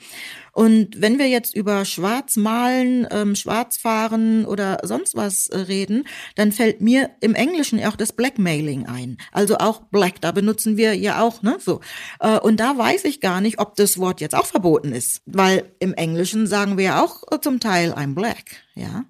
Und 0.61 1.01
wenn 1.01 1.19
wir 1.19 1.27
jetzt 1.27 1.57
über 1.57 1.87
Schwarzmalen, 1.87 3.09
ähm, 3.11 3.35
Schwarzfahren 3.35 4.45
oder 4.45 4.77
sonst 4.83 5.17
was 5.17 5.49
äh, 5.49 5.57
reden, 5.57 6.05
dann 6.35 6.53
fällt 6.53 6.83
mir 6.83 7.09
im 7.23 7.35
Englischen 7.35 7.83
auch 7.83 7.97
das 7.97 8.13
Blackmailing 8.13 8.85
ein. 8.85 9.17
Also 9.33 9.57
auch 9.57 9.81
Black, 9.85 10.21
da 10.21 10.33
benutzen 10.33 10.77
wir 10.77 10.93
ja 10.95 11.23
auch, 11.23 11.41
ne, 11.41 11.57
so. 11.61 11.81
Äh, 12.19 12.39
und 12.41 12.61
da 12.61 12.77
weiß 12.77 13.07
ich 13.07 13.23
gar 13.23 13.41
nicht, 13.41 13.59
ob 13.59 13.75
das 13.77 13.97
Wort 13.97 14.21
jetzt 14.21 14.35
auch 14.35 14.45
verboten 14.45 14.93
ist, 14.93 15.23
weil 15.25 15.65
im 15.79 15.95
Englischen 15.95 16.47
sagen 16.47 16.77
wir 16.77 16.85
ja 16.85 17.03
auch 17.03 17.23
äh, 17.33 17.41
zum 17.41 17.59
Teil 17.59 17.95
I'm 17.95 18.15
black, 18.15 18.45
ja. 18.75 19.07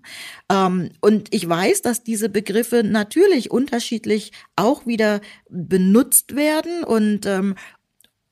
Ähm, 0.49 0.91
und 1.01 1.35
ich 1.35 1.49
weiß, 1.49 1.83
dass 1.83 2.05
diese 2.05 2.29
Begriffe 2.29 2.85
natürlich 2.85 3.51
unterschiedlich 3.51 4.31
auch 4.55 4.87
wieder 4.87 5.21
benutzt 5.49 6.37
werden 6.37 6.85
und 6.85 7.27
ähm, 7.27 7.57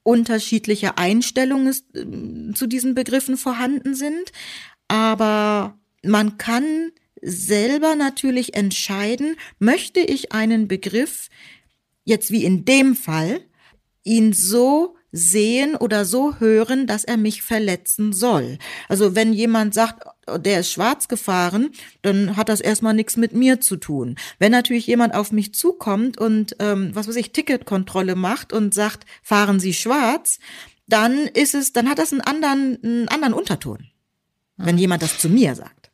unterschiedliche 0.08 0.96
Einstellungen 0.96 1.74
äh, 1.92 2.54
zu 2.54 2.66
diesen 2.66 2.94
Begriffen 2.94 3.36
vorhanden 3.36 3.94
sind. 3.94 4.32
Aber 4.88 5.78
man 6.02 6.38
kann 6.38 6.92
selber 7.20 7.94
natürlich 7.94 8.54
entscheiden, 8.54 9.36
möchte 9.58 10.00
ich 10.00 10.32
einen 10.32 10.66
Begriff 10.66 11.28
jetzt 12.04 12.30
wie 12.30 12.44
in 12.44 12.64
dem 12.64 12.96
Fall 12.96 13.40
ihn 14.02 14.32
so 14.32 14.96
sehen 15.12 15.76
oder 15.76 16.06
so 16.06 16.36
hören, 16.36 16.86
dass 16.86 17.04
er 17.04 17.18
mich 17.18 17.42
verletzen 17.42 18.14
soll. 18.14 18.56
Also 18.88 19.14
wenn 19.14 19.34
jemand 19.34 19.74
sagt, 19.74 20.06
der 20.36 20.60
ist 20.60 20.70
schwarz 20.70 21.08
gefahren, 21.08 21.70
dann 22.02 22.36
hat 22.36 22.48
das 22.48 22.60
erstmal 22.60 22.94
nichts 22.94 23.16
mit 23.16 23.32
mir 23.32 23.60
zu 23.60 23.76
tun. 23.76 24.16
Wenn 24.38 24.52
natürlich 24.52 24.86
jemand 24.86 25.14
auf 25.14 25.32
mich 25.32 25.54
zukommt 25.54 26.18
und 26.18 26.56
ähm, 26.58 26.90
was 26.94 27.08
weiß 27.08 27.16
ich, 27.16 27.32
Ticketkontrolle 27.32 28.14
macht 28.14 28.52
und 28.52 28.74
sagt, 28.74 29.06
fahren 29.22 29.60
Sie 29.60 29.72
schwarz, 29.72 30.38
dann 30.86 31.26
ist 31.26 31.54
es, 31.54 31.72
dann 31.72 31.88
hat 31.88 31.98
das 31.98 32.12
einen 32.12 32.22
anderen, 32.22 32.78
einen 32.82 33.08
anderen 33.08 33.34
Unterton, 33.34 33.86
wenn 34.56 34.76
hm. 34.76 34.78
jemand 34.78 35.02
das 35.02 35.18
zu 35.18 35.28
mir 35.28 35.54
sagt. 35.54 35.90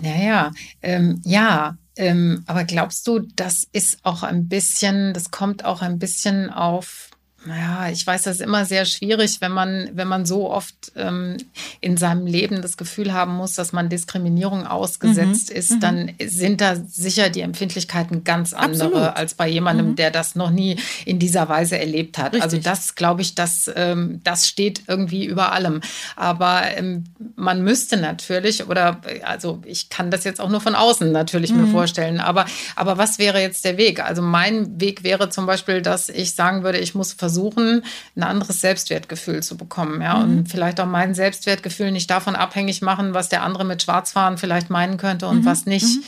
Ja, 0.00 0.16
ja, 0.16 0.52
ähm, 0.82 1.20
ja. 1.24 1.76
Ähm, 1.96 2.44
aber 2.46 2.62
glaubst 2.62 3.08
du, 3.08 3.18
das 3.18 3.66
ist 3.72 3.98
auch 4.04 4.22
ein 4.22 4.46
bisschen, 4.48 5.12
das 5.14 5.32
kommt 5.32 5.64
auch 5.64 5.82
ein 5.82 5.98
bisschen 5.98 6.48
auf 6.48 7.07
Ja, 7.46 7.88
ich 7.88 8.04
weiß, 8.04 8.22
das 8.22 8.36
ist 8.36 8.42
immer 8.42 8.64
sehr 8.64 8.84
schwierig, 8.84 9.40
wenn 9.40 9.52
man, 9.52 9.90
wenn 9.92 10.08
man 10.08 10.26
so 10.26 10.50
oft 10.50 10.92
ähm, 10.96 11.36
in 11.80 11.96
seinem 11.96 12.26
Leben 12.26 12.62
das 12.62 12.76
Gefühl 12.76 13.12
haben 13.12 13.36
muss, 13.36 13.54
dass 13.54 13.72
man 13.72 13.88
Diskriminierung 13.88 14.66
ausgesetzt 14.66 15.50
mhm. 15.50 15.56
ist, 15.56 15.70
mhm. 15.70 15.80
dann 15.80 16.12
sind 16.20 16.60
da 16.60 16.74
sicher 16.74 17.30
die 17.30 17.42
Empfindlichkeiten 17.42 18.24
ganz 18.24 18.54
andere 18.54 18.86
Absolut. 18.86 19.16
als 19.16 19.34
bei 19.34 19.48
jemandem, 19.48 19.90
mhm. 19.90 19.96
der 19.96 20.10
das 20.10 20.34
noch 20.34 20.50
nie 20.50 20.78
in 21.04 21.20
dieser 21.20 21.48
Weise 21.48 21.78
erlebt 21.78 22.18
hat. 22.18 22.34
Also 22.34 22.56
Richtig. 22.56 22.66
Also 22.66 22.70
das 22.70 22.94
glaube 22.96 23.22
ich, 23.22 23.36
das, 23.36 23.70
ähm, 23.76 24.20
das 24.24 24.48
steht 24.48 24.82
irgendwie 24.88 25.24
über 25.24 25.52
allem. 25.52 25.80
Aber 26.16 26.62
ähm, 26.76 27.04
man 27.36 27.62
müsste 27.62 27.98
natürlich, 27.98 28.66
oder 28.66 29.00
also 29.22 29.62
ich 29.64 29.90
kann 29.90 30.10
das 30.10 30.24
jetzt 30.24 30.40
auch 30.40 30.48
nur 30.48 30.60
von 30.60 30.74
außen 30.74 31.12
natürlich 31.12 31.52
mir 31.52 31.66
mhm. 31.66 31.70
vorstellen, 31.70 32.18
aber, 32.18 32.46
aber 32.74 32.98
was 32.98 33.20
wäre 33.20 33.40
jetzt 33.40 33.64
der 33.64 33.78
Weg? 33.78 34.04
Also 34.04 34.22
mein 34.22 34.80
Weg 34.80 35.04
wäre 35.04 35.30
zum 35.30 35.46
Beispiel, 35.46 35.82
dass 35.82 36.08
ich 36.08 36.34
sagen 36.34 36.64
würde, 36.64 36.78
ich 36.78 36.96
muss 36.96 37.12
versuchen, 37.12 37.27
versuchen, 37.28 37.82
ein 38.16 38.22
anderes 38.22 38.62
Selbstwertgefühl 38.62 39.42
zu 39.42 39.56
bekommen. 39.58 40.00
Ja? 40.00 40.16
Mhm. 40.16 40.38
Und 40.38 40.48
vielleicht 40.48 40.80
auch 40.80 40.86
mein 40.86 41.14
Selbstwertgefühl 41.14 41.92
nicht 41.92 42.10
davon 42.10 42.34
abhängig 42.34 42.80
machen, 42.80 43.12
was 43.12 43.28
der 43.28 43.42
andere 43.42 43.64
mit 43.66 43.82
Schwarzfahren 43.82 44.38
vielleicht 44.38 44.70
meinen 44.70 44.96
könnte 44.96 45.28
und 45.28 45.40
mhm. 45.40 45.44
was 45.44 45.66
nicht. 45.66 45.84
Mhm. 45.84 46.04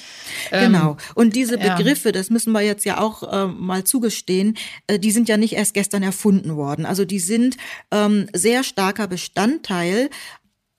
Ähm, 0.51 0.73
genau. 0.73 0.97
Und 1.15 1.37
diese 1.37 1.59
Begriffe, 1.59 2.09
ja. 2.09 2.13
das 2.13 2.31
müssen 2.31 2.53
wir 2.53 2.63
jetzt 2.63 2.87
ja 2.87 2.99
auch 2.99 3.23
äh, 3.31 3.47
mal 3.47 3.85
zugestehen, 3.85 4.57
äh, 4.87 4.99
die 4.99 5.11
sind 5.11 5.29
ja 5.29 5.37
nicht 5.37 5.53
erst 5.53 5.75
gestern 5.75 6.03
erfunden 6.03 6.57
worden. 6.57 6.87
Also 6.87 7.05
die 7.05 7.21
sind 7.21 7.59
ähm, 7.91 8.29
sehr 8.33 8.65
starker 8.65 9.07
Bestandteil 9.07 10.09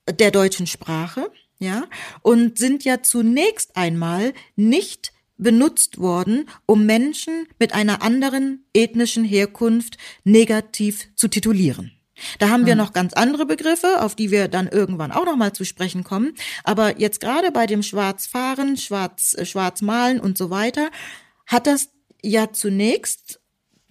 der 0.09 0.31
deutschen 0.31 0.65
Sprache. 0.67 1.31
Ja, 1.59 1.83
und 2.23 2.57
sind 2.57 2.85
ja 2.85 3.03
zunächst 3.03 3.77
einmal 3.77 4.33
nicht 4.55 5.13
benutzt 5.41 5.97
worden, 5.97 6.47
um 6.65 6.85
Menschen 6.85 7.47
mit 7.59 7.73
einer 7.73 8.01
anderen 8.01 8.65
ethnischen 8.73 9.25
Herkunft 9.25 9.97
negativ 10.23 11.09
zu 11.15 11.27
titulieren. 11.27 11.91
Da 12.39 12.49
haben 12.49 12.65
wir 12.65 12.73
hm. 12.73 12.77
noch 12.77 12.93
ganz 12.93 13.13
andere 13.13 13.45
Begriffe, 13.45 14.01
auf 14.01 14.15
die 14.15 14.31
wir 14.31 14.47
dann 14.47 14.67
irgendwann 14.67 15.11
auch 15.11 15.25
noch 15.25 15.35
mal 15.35 15.53
zu 15.53 15.65
sprechen 15.65 16.03
kommen. 16.03 16.33
Aber 16.63 16.99
jetzt 16.99 17.19
gerade 17.19 17.51
bei 17.51 17.65
dem 17.65 17.81
Schwarzfahren, 17.81 18.77
Schwarz, 18.77 19.35
äh, 19.37 19.45
Schwarzmalen 19.45 20.19
und 20.19 20.37
so 20.37 20.49
weiter, 20.49 20.89
hat 21.47 21.67
das 21.67 21.89
ja 22.21 22.53
zunächst 22.53 23.39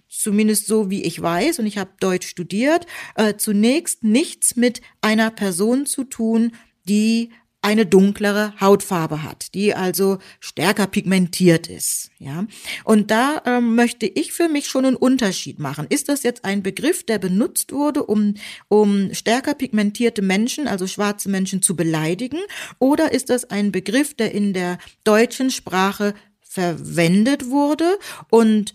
zumindest 0.07 0.67
so 0.67 0.89
wie 0.89 1.03
ich 1.03 1.21
weiß, 1.21 1.59
und 1.59 1.65
ich 1.65 1.77
habe 1.77 1.91
Deutsch 1.99 2.27
studiert, 2.27 2.85
äh, 3.15 3.35
zunächst 3.35 4.03
nichts 4.03 4.55
mit 4.55 4.81
einer 5.01 5.31
Person 5.31 5.85
zu 5.85 6.03
tun, 6.03 6.51
die 6.83 7.31
eine 7.61 7.85
dunklere 7.85 8.53
Hautfarbe 8.59 9.23
hat, 9.23 9.53
die 9.53 9.75
also 9.75 10.17
stärker 10.39 10.87
pigmentiert 10.87 11.67
ist. 11.67 12.09
Ja, 12.17 12.45
und 12.83 13.11
da 13.11 13.41
ähm, 13.45 13.75
möchte 13.75 14.05
ich 14.05 14.33
für 14.33 14.47
mich 14.47 14.67
schon 14.67 14.85
einen 14.85 14.95
Unterschied 14.95 15.59
machen. 15.59 15.85
Ist 15.89 16.09
das 16.09 16.23
jetzt 16.23 16.43
ein 16.43 16.63
Begriff, 16.63 17.03
der 17.03 17.19
benutzt 17.19 17.71
wurde, 17.71 18.03
um 18.03 18.35
um 18.67 19.13
stärker 19.13 19.53
pigmentierte 19.53 20.21
Menschen, 20.21 20.67
also 20.67 20.87
schwarze 20.87 21.29
Menschen, 21.29 21.61
zu 21.61 21.75
beleidigen, 21.75 22.39
oder 22.79 23.11
ist 23.11 23.29
das 23.29 23.45
ein 23.45 23.71
Begriff, 23.71 24.13
der 24.13 24.33
in 24.33 24.53
der 24.53 24.77
deutschen 25.03 25.51
Sprache 25.51 26.13
verwendet 26.51 27.49
wurde 27.49 27.97
und 28.29 28.73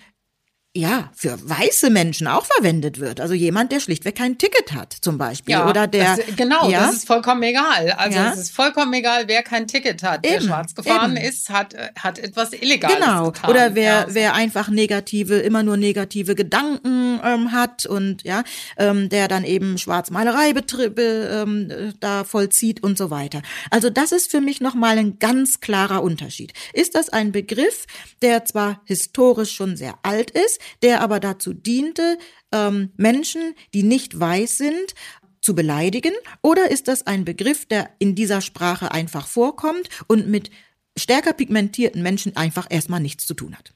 ja, 0.76 1.10
für 1.14 1.38
weiße 1.48 1.90
Menschen 1.90 2.26
auch 2.26 2.44
verwendet 2.44 3.00
wird. 3.00 3.20
Also 3.20 3.34
jemand, 3.34 3.72
der 3.72 3.80
schlichtweg 3.80 4.16
kein 4.16 4.38
Ticket 4.38 4.72
hat, 4.72 4.92
zum 5.00 5.18
Beispiel. 5.18 5.52
Ja, 5.52 5.68
oder 5.68 5.86
der. 5.86 6.16
Das, 6.16 6.36
genau, 6.36 6.68
ja, 6.68 6.86
das 6.86 6.96
ist 6.96 7.06
vollkommen 7.06 7.42
egal. 7.42 7.92
Also 7.96 8.18
ja, 8.18 8.32
es 8.32 8.38
ist 8.38 8.50
vollkommen 8.52 8.92
egal, 8.92 9.24
wer 9.26 9.42
kein 9.42 9.66
Ticket 9.66 10.02
hat. 10.02 10.26
Eben, 10.26 10.34
wer 10.34 10.40
schwarz 10.42 10.74
gefahren 10.74 11.16
eben. 11.16 11.26
ist, 11.26 11.50
hat, 11.50 11.74
hat 11.98 12.18
etwas 12.18 12.52
Illegales 12.52 12.96
Genau. 12.96 13.30
Getan. 13.30 13.50
Oder 13.50 13.74
wer, 13.74 13.84
ja. 13.84 14.06
wer 14.08 14.34
einfach 14.34 14.68
negative, 14.68 15.38
immer 15.38 15.62
nur 15.62 15.76
negative 15.76 16.34
Gedanken 16.34 17.20
ähm, 17.24 17.52
hat 17.52 17.86
und 17.86 18.22
ja, 18.22 18.44
ähm, 18.76 19.08
der 19.08 19.28
dann 19.28 19.44
eben 19.44 19.78
Schwarzmalerei 19.78 20.54
ähm, 20.76 21.94
da 22.00 22.24
vollzieht 22.24 22.82
und 22.82 22.98
so 22.98 23.10
weiter. 23.10 23.42
Also 23.70 23.90
das 23.90 24.12
ist 24.12 24.30
für 24.30 24.40
mich 24.40 24.60
nochmal 24.60 24.98
ein 24.98 25.18
ganz 25.18 25.60
klarer 25.60 26.02
Unterschied. 26.02 26.52
Ist 26.72 26.94
das 26.94 27.08
ein 27.08 27.32
Begriff, 27.32 27.86
der 28.22 28.44
zwar 28.44 28.80
historisch 28.84 29.52
schon 29.52 29.76
sehr 29.76 29.94
alt 30.02 30.30
ist, 30.30 30.60
der 30.82 31.00
aber 31.00 31.20
dazu 31.20 31.52
diente, 31.52 32.18
ähm, 32.52 32.92
Menschen, 32.96 33.54
die 33.74 33.82
nicht 33.82 34.18
weiß 34.18 34.58
sind, 34.58 34.94
zu 35.40 35.54
beleidigen? 35.54 36.12
Oder 36.42 36.70
ist 36.70 36.88
das 36.88 37.06
ein 37.06 37.24
Begriff, 37.24 37.66
der 37.66 37.90
in 37.98 38.14
dieser 38.14 38.40
Sprache 38.40 38.90
einfach 38.90 39.26
vorkommt 39.26 39.88
und 40.08 40.28
mit 40.28 40.50
stärker 40.96 41.32
pigmentierten 41.32 42.02
Menschen 42.02 42.36
einfach 42.36 42.66
erstmal 42.68 43.00
nichts 43.00 43.26
zu 43.26 43.34
tun 43.34 43.56
hat? 43.56 43.72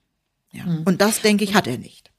Ja. 0.52 0.64
Mhm. 0.64 0.82
Und 0.84 1.00
das, 1.00 1.20
denke 1.20 1.44
ich, 1.44 1.54
hat 1.54 1.66
er 1.66 1.78
nicht. 1.78 2.10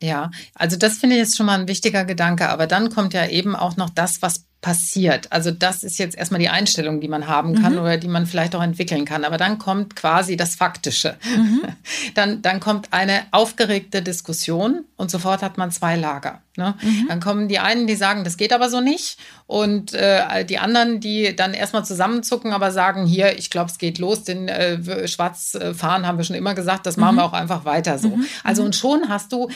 Ja, 0.00 0.30
also 0.54 0.76
das 0.76 0.98
finde 0.98 1.16
ich 1.16 1.22
jetzt 1.22 1.36
schon 1.36 1.46
mal 1.46 1.60
ein 1.60 1.68
wichtiger 1.68 2.04
Gedanke. 2.04 2.48
Aber 2.48 2.66
dann 2.66 2.90
kommt 2.90 3.14
ja 3.14 3.26
eben 3.26 3.54
auch 3.54 3.76
noch 3.76 3.90
das, 3.90 4.20
was 4.20 4.46
passiert. 4.62 5.26
Also 5.32 5.50
das 5.50 5.82
ist 5.82 5.98
jetzt 5.98 6.16
erstmal 6.16 6.38
die 6.38 6.48
Einstellung, 6.48 7.00
die 7.00 7.08
man 7.08 7.26
haben 7.26 7.60
kann 7.60 7.72
mhm. 7.72 7.80
oder 7.80 7.96
die 7.98 8.06
man 8.06 8.26
vielleicht 8.26 8.54
auch 8.54 8.62
entwickeln 8.62 9.04
kann. 9.04 9.24
Aber 9.24 9.36
dann 9.36 9.58
kommt 9.58 9.96
quasi 9.96 10.36
das 10.36 10.54
Faktische. 10.54 11.16
Mhm. 11.36 11.62
Dann, 12.14 12.42
dann 12.42 12.60
kommt 12.60 12.92
eine 12.92 13.22
aufgeregte 13.30 14.02
Diskussion 14.02 14.84
und 14.96 15.10
sofort 15.10 15.42
hat 15.42 15.56
man 15.56 15.70
zwei 15.70 15.96
Lager. 15.96 16.42
Ne? 16.56 16.74
Mhm. 16.82 17.06
Dann 17.08 17.20
kommen 17.20 17.48
die 17.48 17.58
einen, 17.58 17.86
die 17.86 17.94
sagen, 17.94 18.22
das 18.22 18.36
geht 18.36 18.52
aber 18.52 18.68
so 18.68 18.80
nicht. 18.80 19.18
Und 19.46 19.94
äh, 19.94 20.44
die 20.44 20.58
anderen, 20.58 21.00
die 21.00 21.34
dann 21.34 21.54
erstmal 21.54 21.84
zusammenzucken, 21.84 22.52
aber 22.52 22.70
sagen, 22.70 23.06
hier, 23.06 23.38
ich 23.38 23.50
glaube, 23.50 23.70
es 23.70 23.78
geht 23.78 23.98
los, 23.98 24.24
den 24.24 24.48
äh, 24.48 25.08
Schwarzfahren 25.08 26.06
haben 26.06 26.18
wir 26.18 26.24
schon 26.24 26.36
immer 26.36 26.54
gesagt, 26.54 26.86
das 26.86 26.96
machen 26.96 27.16
wir 27.16 27.22
mhm. 27.22 27.28
auch 27.28 27.32
einfach 27.32 27.64
weiter 27.64 27.98
so. 27.98 28.10
Mhm. 28.10 28.26
Also 28.44 28.62
und 28.62 28.76
schon 28.76 29.08
hast 29.08 29.32
du 29.32 29.48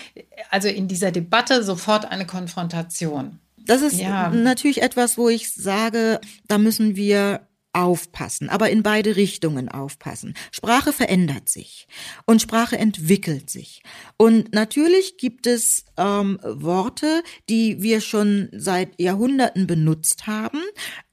also 0.51 0.69
in 0.69 0.89
dieser 0.89 1.13
Debatte 1.13 1.63
sofort 1.63 2.11
eine 2.11 2.27
Konfrontation. 2.27 3.39
Das 3.67 3.83
ist 3.83 4.01
ja. 4.01 4.31
natürlich 4.31 4.83
etwas, 4.83 5.19
wo 5.19 5.29
ich 5.29 5.53
sage, 5.53 6.21
da 6.49 6.59
müssen 6.59 6.97
wir 6.97 7.47
aufpassen, 7.77 8.49
aber 8.49 8.71
in 8.71 8.83
beide 8.83 9.17
Richtungen 9.17 9.69
aufpassen. 9.69 10.35
Sprache 10.51 10.95
verändert 10.95 11.51
sich 11.51 11.87
und 12.25 12.41
Sprache 12.41 12.79
entwickelt 12.79 13.51
sich. 13.51 13.83
Und 14.17 14.55
natürlich 14.55 15.19
gibt 15.19 15.47
es 15.47 15.85
ähm, 15.99 16.39
Worte, 16.43 17.23
die 17.51 17.83
wir 17.83 18.01
schon 18.01 18.49
seit 18.53 18.99
Jahrhunderten 18.99 19.67
benutzt 19.67 20.27
haben, 20.27 20.63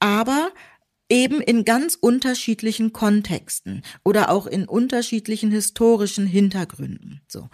aber 0.00 0.52
eben 1.08 1.40
in 1.40 1.64
ganz 1.64 1.96
unterschiedlichen 2.00 2.92
Kontexten 2.92 3.82
oder 4.04 4.30
auch 4.30 4.46
in 4.46 4.66
unterschiedlichen 4.66 5.50
historischen 5.50 6.26
Hintergründen. 6.26 7.20
So. 7.28 7.48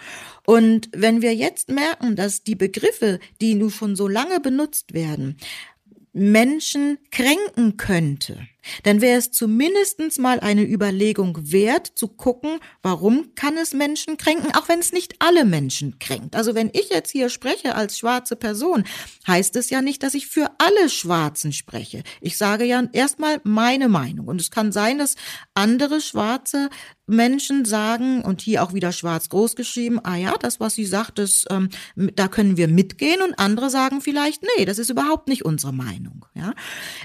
Und 0.47 0.89
wenn 0.93 1.21
wir 1.23 1.35
jetzt 1.35 1.69
merken, 1.69 2.17
dass 2.17 2.43
die 2.45 2.55
Begriffe, 2.55 3.19
die 3.41 3.55
nun 3.55 3.71
schon 3.71 3.97
so 3.97 4.09
lange 4.09 4.41
benutzt 4.41 4.95
werden, 4.95 5.37
Menschen 6.13 6.99
kränken 7.11 7.77
könnte, 7.77 8.47
dann 8.83 9.01
wäre 9.01 9.19
es 9.19 9.31
zumindestens 9.31 10.19
mal 10.19 10.41
eine 10.41 10.63
Überlegung 10.63 11.39
wert, 11.53 11.87
zu 11.95 12.09
gucken, 12.09 12.59
warum 12.83 13.35
kann 13.35 13.57
es 13.57 13.73
Menschen 13.73 14.17
kränken, 14.17 14.55
auch 14.55 14.69
wenn 14.69 14.79
es 14.79 14.93
nicht 14.93 15.15
alle 15.19 15.45
Menschen 15.45 15.99
kränkt. 15.99 16.37
Also 16.37 16.55
wenn 16.55 16.71
ich 16.73 16.91
jetzt 16.91 17.11
hier 17.11 17.29
spreche 17.29 17.75
als 17.75 17.99
schwarze 17.99 18.37
Person, 18.37 18.85
heißt 19.27 19.57
es 19.57 19.71
ja 19.71 19.83
nicht, 19.83 20.03
dass 20.03 20.15
ich 20.15 20.27
für 20.27 20.51
alle 20.59 20.89
Schwarzen 20.89 21.53
spreche. 21.53 22.03
Ich 22.21 22.37
sage 22.37 22.65
ja 22.65 22.83
erstmal 22.93 23.41
meine 23.45 23.89
Meinung. 23.89 24.29
Und 24.29 24.41
es 24.41 24.51
kann 24.51 24.73
sein, 24.73 24.99
dass 24.99 25.17
andere 25.55 26.01
schwarze 26.01 26.71
Menschen 27.11 27.65
sagen, 27.65 28.23
und 28.23 28.41
hier 28.41 28.63
auch 28.63 28.73
wieder 28.73 28.93
schwarz 28.93 29.29
groß 29.29 29.57
geschrieben, 29.57 30.01
ah 30.03 30.17
ja, 30.17 30.35
das, 30.39 30.61
was 30.61 30.75
sie 30.75 30.87
sagt, 30.87 31.19
das, 31.19 31.45
ähm, 31.51 31.69
da 31.97 32.29
können 32.29 32.57
wir 32.57 32.69
mitgehen. 32.69 33.21
Und 33.21 33.39
andere 33.39 33.69
sagen 33.69 34.01
vielleicht, 34.01 34.43
nee, 34.57 34.65
das 34.65 34.79
ist 34.79 34.91
überhaupt 34.91 35.29
nicht 35.29 35.45
unsere 35.45 35.73
Meinung. 35.73 36.25
Ja, 36.35 36.55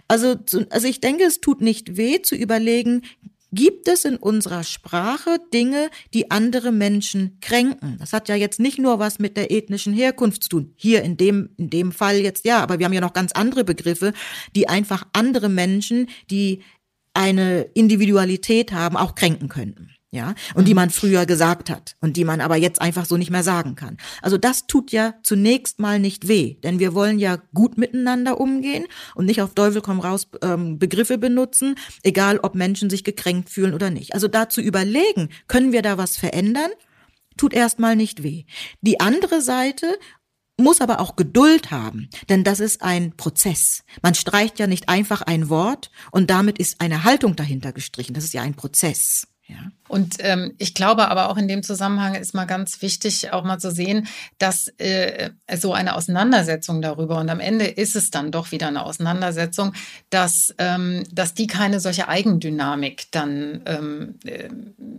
also, 0.07 0.35
also 0.69 0.87
ich 0.87 1.01
denke, 1.01 1.23
es 1.23 1.41
tut 1.45 1.61
nicht 1.61 1.95
weh 1.95 2.21
zu 2.21 2.35
überlegen, 2.35 3.03
Gibt 3.51 3.87
es 3.87 4.03
in 4.03 4.17
unserer 4.17 4.65
Sprache 4.65 5.37
Dinge, 5.53 5.89
die 6.13 6.29
andere 6.29 6.73
Menschen 6.73 7.37
kränken? 7.39 7.95
Das 7.99 8.11
hat 8.11 8.27
ja 8.27 8.35
jetzt 8.35 8.59
nicht 8.59 8.79
nur 8.79 8.99
was 8.99 9.17
mit 9.17 9.37
der 9.37 9.49
ethnischen 9.49 9.93
Herkunft 9.93 10.43
zu 10.43 10.49
tun. 10.49 10.73
Hier 10.75 11.03
in 11.03 11.15
dem, 11.15 11.51
in 11.55 11.69
dem 11.69 11.93
Fall 11.93 12.17
jetzt 12.17 12.43
ja, 12.43 12.61
aber 12.61 12.79
wir 12.79 12.85
haben 12.85 12.91
ja 12.91 12.99
noch 12.99 13.13
ganz 13.13 13.31
andere 13.31 13.63
Begriffe, 13.63 14.11
die 14.57 14.67
einfach 14.67 15.07
andere 15.13 15.47
Menschen, 15.47 16.09
die 16.29 16.63
eine 17.13 17.61
Individualität 17.75 18.73
haben, 18.73 18.97
auch 18.97 19.15
kränken 19.15 19.47
könnten 19.47 19.94
ja, 20.11 20.33
und 20.53 20.67
die 20.67 20.73
mhm. 20.73 20.75
man 20.75 20.89
früher 20.91 21.25
gesagt 21.25 21.69
hat 21.69 21.97
und 21.99 22.15
die 22.15 22.23
man 22.23 22.39
aber 22.39 22.55
jetzt 22.55 22.81
einfach 22.81 23.05
so 23.05 23.17
nicht 23.17 23.31
mehr 23.31 23.43
sagen 23.43 23.75
kann. 23.75 23.97
Also 24.21 24.37
das 24.37 24.65
tut 24.65 24.91
ja 24.91 25.15
zunächst 25.23 25.79
mal 25.79 25.99
nicht 25.99 26.27
weh, 26.27 26.55
denn 26.63 26.79
wir 26.79 26.93
wollen 26.93 27.19
ja 27.19 27.37
gut 27.53 27.77
miteinander 27.77 28.39
umgehen 28.39 28.85
und 29.15 29.25
nicht 29.25 29.41
auf 29.41 29.55
Teufel 29.55 29.81
komm 29.81 29.99
raus 29.99 30.27
ähm, 30.41 30.79
Begriffe 30.79 31.17
benutzen, 31.17 31.75
egal 32.03 32.39
ob 32.39 32.55
Menschen 32.55 32.89
sich 32.89 33.03
gekränkt 33.03 33.49
fühlen 33.49 33.73
oder 33.73 33.89
nicht. 33.89 34.13
Also 34.13 34.27
dazu 34.27 34.61
überlegen, 34.61 35.29
können 35.47 35.73
wir 35.73 35.81
da 35.81 35.97
was 35.97 36.15
verändern? 36.15 36.71
Tut 37.35 37.53
erstmal 37.53 37.97
nicht 37.97 38.23
weh. 38.23 38.45
Die 38.81 39.01
andere 39.01 39.41
Seite 39.41 39.97
muss 40.57 40.79
aber 40.79 41.01
auch 41.01 41.17
Geduld 41.17 41.71
haben, 41.71 42.09
denn 42.29 42.45
das 42.45 42.61
ist 42.61 42.81
ein 42.81 43.17
Prozess. 43.17 43.83
Man 44.01 44.15
streicht 44.15 44.59
ja 44.59 44.67
nicht 44.67 44.87
einfach 44.87 45.21
ein 45.21 45.49
Wort 45.49 45.91
und 46.11 46.29
damit 46.29 46.59
ist 46.59 46.79
eine 46.79 47.03
Haltung 47.03 47.35
dahinter 47.35 47.73
gestrichen. 47.73 48.13
Das 48.13 48.23
ist 48.23 48.33
ja 48.33 48.41
ein 48.41 48.55
Prozess. 48.55 49.27
Ja. 49.47 49.57
Und 49.87 50.15
ähm, 50.19 50.53
ich 50.57 50.73
glaube 50.73 51.09
aber 51.09 51.29
auch 51.29 51.37
in 51.37 51.47
dem 51.47 51.61
Zusammenhang 51.61 52.15
ist 52.15 52.33
mal 52.33 52.45
ganz 52.45 52.81
wichtig, 52.81 53.31
auch 53.31 53.43
mal 53.43 53.59
zu 53.59 53.69
sehen, 53.69 54.07
dass 54.39 54.67
äh, 54.79 55.29
so 55.55 55.73
eine 55.73 55.95
Auseinandersetzung 55.95 56.81
darüber 56.81 57.19
und 57.19 57.29
am 57.29 57.39
Ende 57.39 57.65
ist 57.65 57.95
es 57.95 58.09
dann 58.09 58.31
doch 58.31 58.51
wieder 58.51 58.67
eine 58.67 58.83
Auseinandersetzung, 58.83 59.73
dass, 60.09 60.53
ähm, 60.57 61.03
dass 61.11 61.35
die 61.35 61.45
keine 61.45 61.79
solche 61.79 62.07
Eigendynamik 62.07 63.11
dann 63.11 63.61
ähm, 63.67 64.15
äh, 64.25 64.49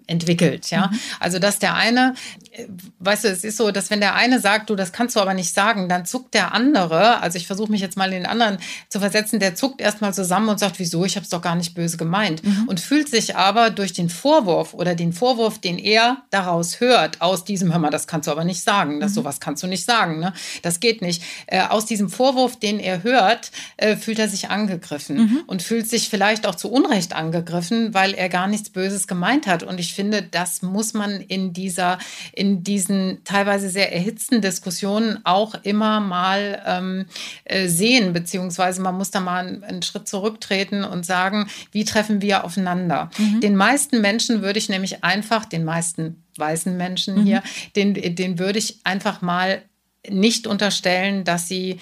entwickelt. 0.07 0.71
Ja, 0.71 0.88
mhm. 0.88 0.99
also 1.19 1.41
dass 1.41 1.59
der 1.59 1.75
eine, 1.75 2.15
äh, 2.53 2.67
weißt 3.00 3.25
du, 3.25 3.29
es 3.29 3.43
ist 3.43 3.57
so, 3.57 3.73
dass 3.73 3.91
wenn 3.91 4.00
der 4.00 4.15
eine 4.15 4.38
sagt, 4.38 4.71
du, 4.71 4.76
das 4.76 4.93
kannst 4.93 5.17
du 5.17 5.21
aber 5.21 5.35
nicht 5.35 5.53
sagen, 5.53 5.88
dann 5.88 6.07
zuckt 6.07 6.35
der 6.35 6.55
andere. 6.55 7.21
Also 7.21 7.38
ich 7.38 7.49
versuche 7.49 7.73
mich 7.73 7.81
jetzt 7.81 7.97
mal 7.97 8.07
in 8.12 8.23
den 8.23 8.26
anderen 8.26 8.59
zu 8.88 9.00
versetzen. 9.00 9.41
Der 9.41 9.57
zuckt 9.57 9.81
erstmal 9.81 10.15
zusammen 10.15 10.49
und 10.49 10.61
sagt, 10.61 10.79
wieso? 10.79 11.05
Ich 11.05 11.17
habe 11.17 11.25
es 11.25 11.31
doch 11.31 11.43
gar 11.43 11.57
nicht 11.57 11.75
böse 11.75 11.97
gemeint 11.97 12.45
mhm. 12.45 12.69
und 12.69 12.79
fühlt 12.79 13.09
sich 13.09 13.35
aber 13.35 13.71
durch 13.71 13.93
den 13.93 14.09
Vorwurf 14.09 14.36
oder 14.45 14.95
den 14.95 15.12
Vorwurf, 15.12 15.59
den 15.59 15.78
er 15.78 16.19
daraus 16.31 16.81
hört, 16.81 17.23
aus 17.23 17.45
diesem, 17.45 17.73
hör 17.73 17.78
mal, 17.78 17.90
das 17.90 18.07
kannst 18.07 18.26
du 18.26 18.33
aber 18.33 18.45
nicht 18.45 18.62
sagen, 18.62 19.00
das 19.00 19.12
mhm. 19.12 19.14
sowas 19.14 19.40
kannst 19.40 19.62
du 19.62 19.66
nicht 19.66 19.85
sagen, 19.85 20.19
ne? 20.19 20.33
Das 20.62 20.81
geht 20.81 21.00
nicht. 21.02 21.23
Äh, 21.47 21.62
aus 21.62 21.87
diesem 21.87 22.09
Vorwurf, 22.09 22.57
den 22.59 22.78
er 22.78 23.02
hört, 23.02 23.50
äh, 23.76 23.97
fühlt 23.97 24.19
er 24.19 24.28
sich 24.28 24.50
angegriffen 24.50 25.16
mhm. 25.16 25.40
und 25.47 25.62
fühlt 25.62 25.88
sich 25.88 26.09
vielleicht 26.09 26.47
auch 26.47 26.55
zu 26.55 26.71
Unrecht 26.71 27.14
angegriffen, 27.14 27.95
weil 27.95 28.14
er 28.14 28.28
gar 28.28 28.47
nichts 28.47 28.71
Böses 28.71 29.07
gemeint 29.07 29.47
hat. 29.47 29.62
Und 29.62 29.81
ich 29.81 29.95
finde, 29.95 30.23
das 30.23 30.62
muss 30.62 30.95
man 30.95 31.21
in 31.21 31.52
dieser, 31.52 31.99
in 32.33 32.62
diesen 32.62 33.23
teilweise 33.25 33.69
sehr 33.71 33.93
erhitzten 33.93 34.40
Diskussionen 34.40 35.19
auch 35.25 35.55
immer 35.62 36.00
mal 36.00 36.62
ähm, 36.66 37.07
äh, 37.45 37.69
sehen, 37.69 38.12
beziehungsweise 38.12 38.81
man 38.83 38.97
muss 38.97 39.11
da 39.11 39.21
mal 39.21 39.47
einen, 39.47 39.64
einen 39.64 39.83
Schritt 39.83 40.09
zurücktreten 40.09 40.85
und 40.85 41.07
sagen, 41.07 41.49
wie 41.73 41.85
treffen 41.85 42.21
wir 42.21 42.45
aufeinander? 42.45 43.11
Mhm. 43.19 43.40
Den 43.40 43.57
meisten 43.57 44.00
Menschen 44.00 44.25
würde 44.28 44.59
ich 44.59 44.68
nämlich 44.68 45.04
einfach, 45.04 45.45
den 45.45 45.64
meisten 45.64 46.25
weißen 46.37 46.76
Menschen 46.76 47.16
mhm. 47.16 47.25
hier, 47.25 47.42
den, 47.75 47.95
den 47.95 48.38
würde 48.38 48.59
ich 48.59 48.80
einfach 48.85 49.23
mal 49.23 49.62
nicht 50.09 50.47
unterstellen, 50.47 51.25
dass 51.25 51.49
sie 51.49 51.80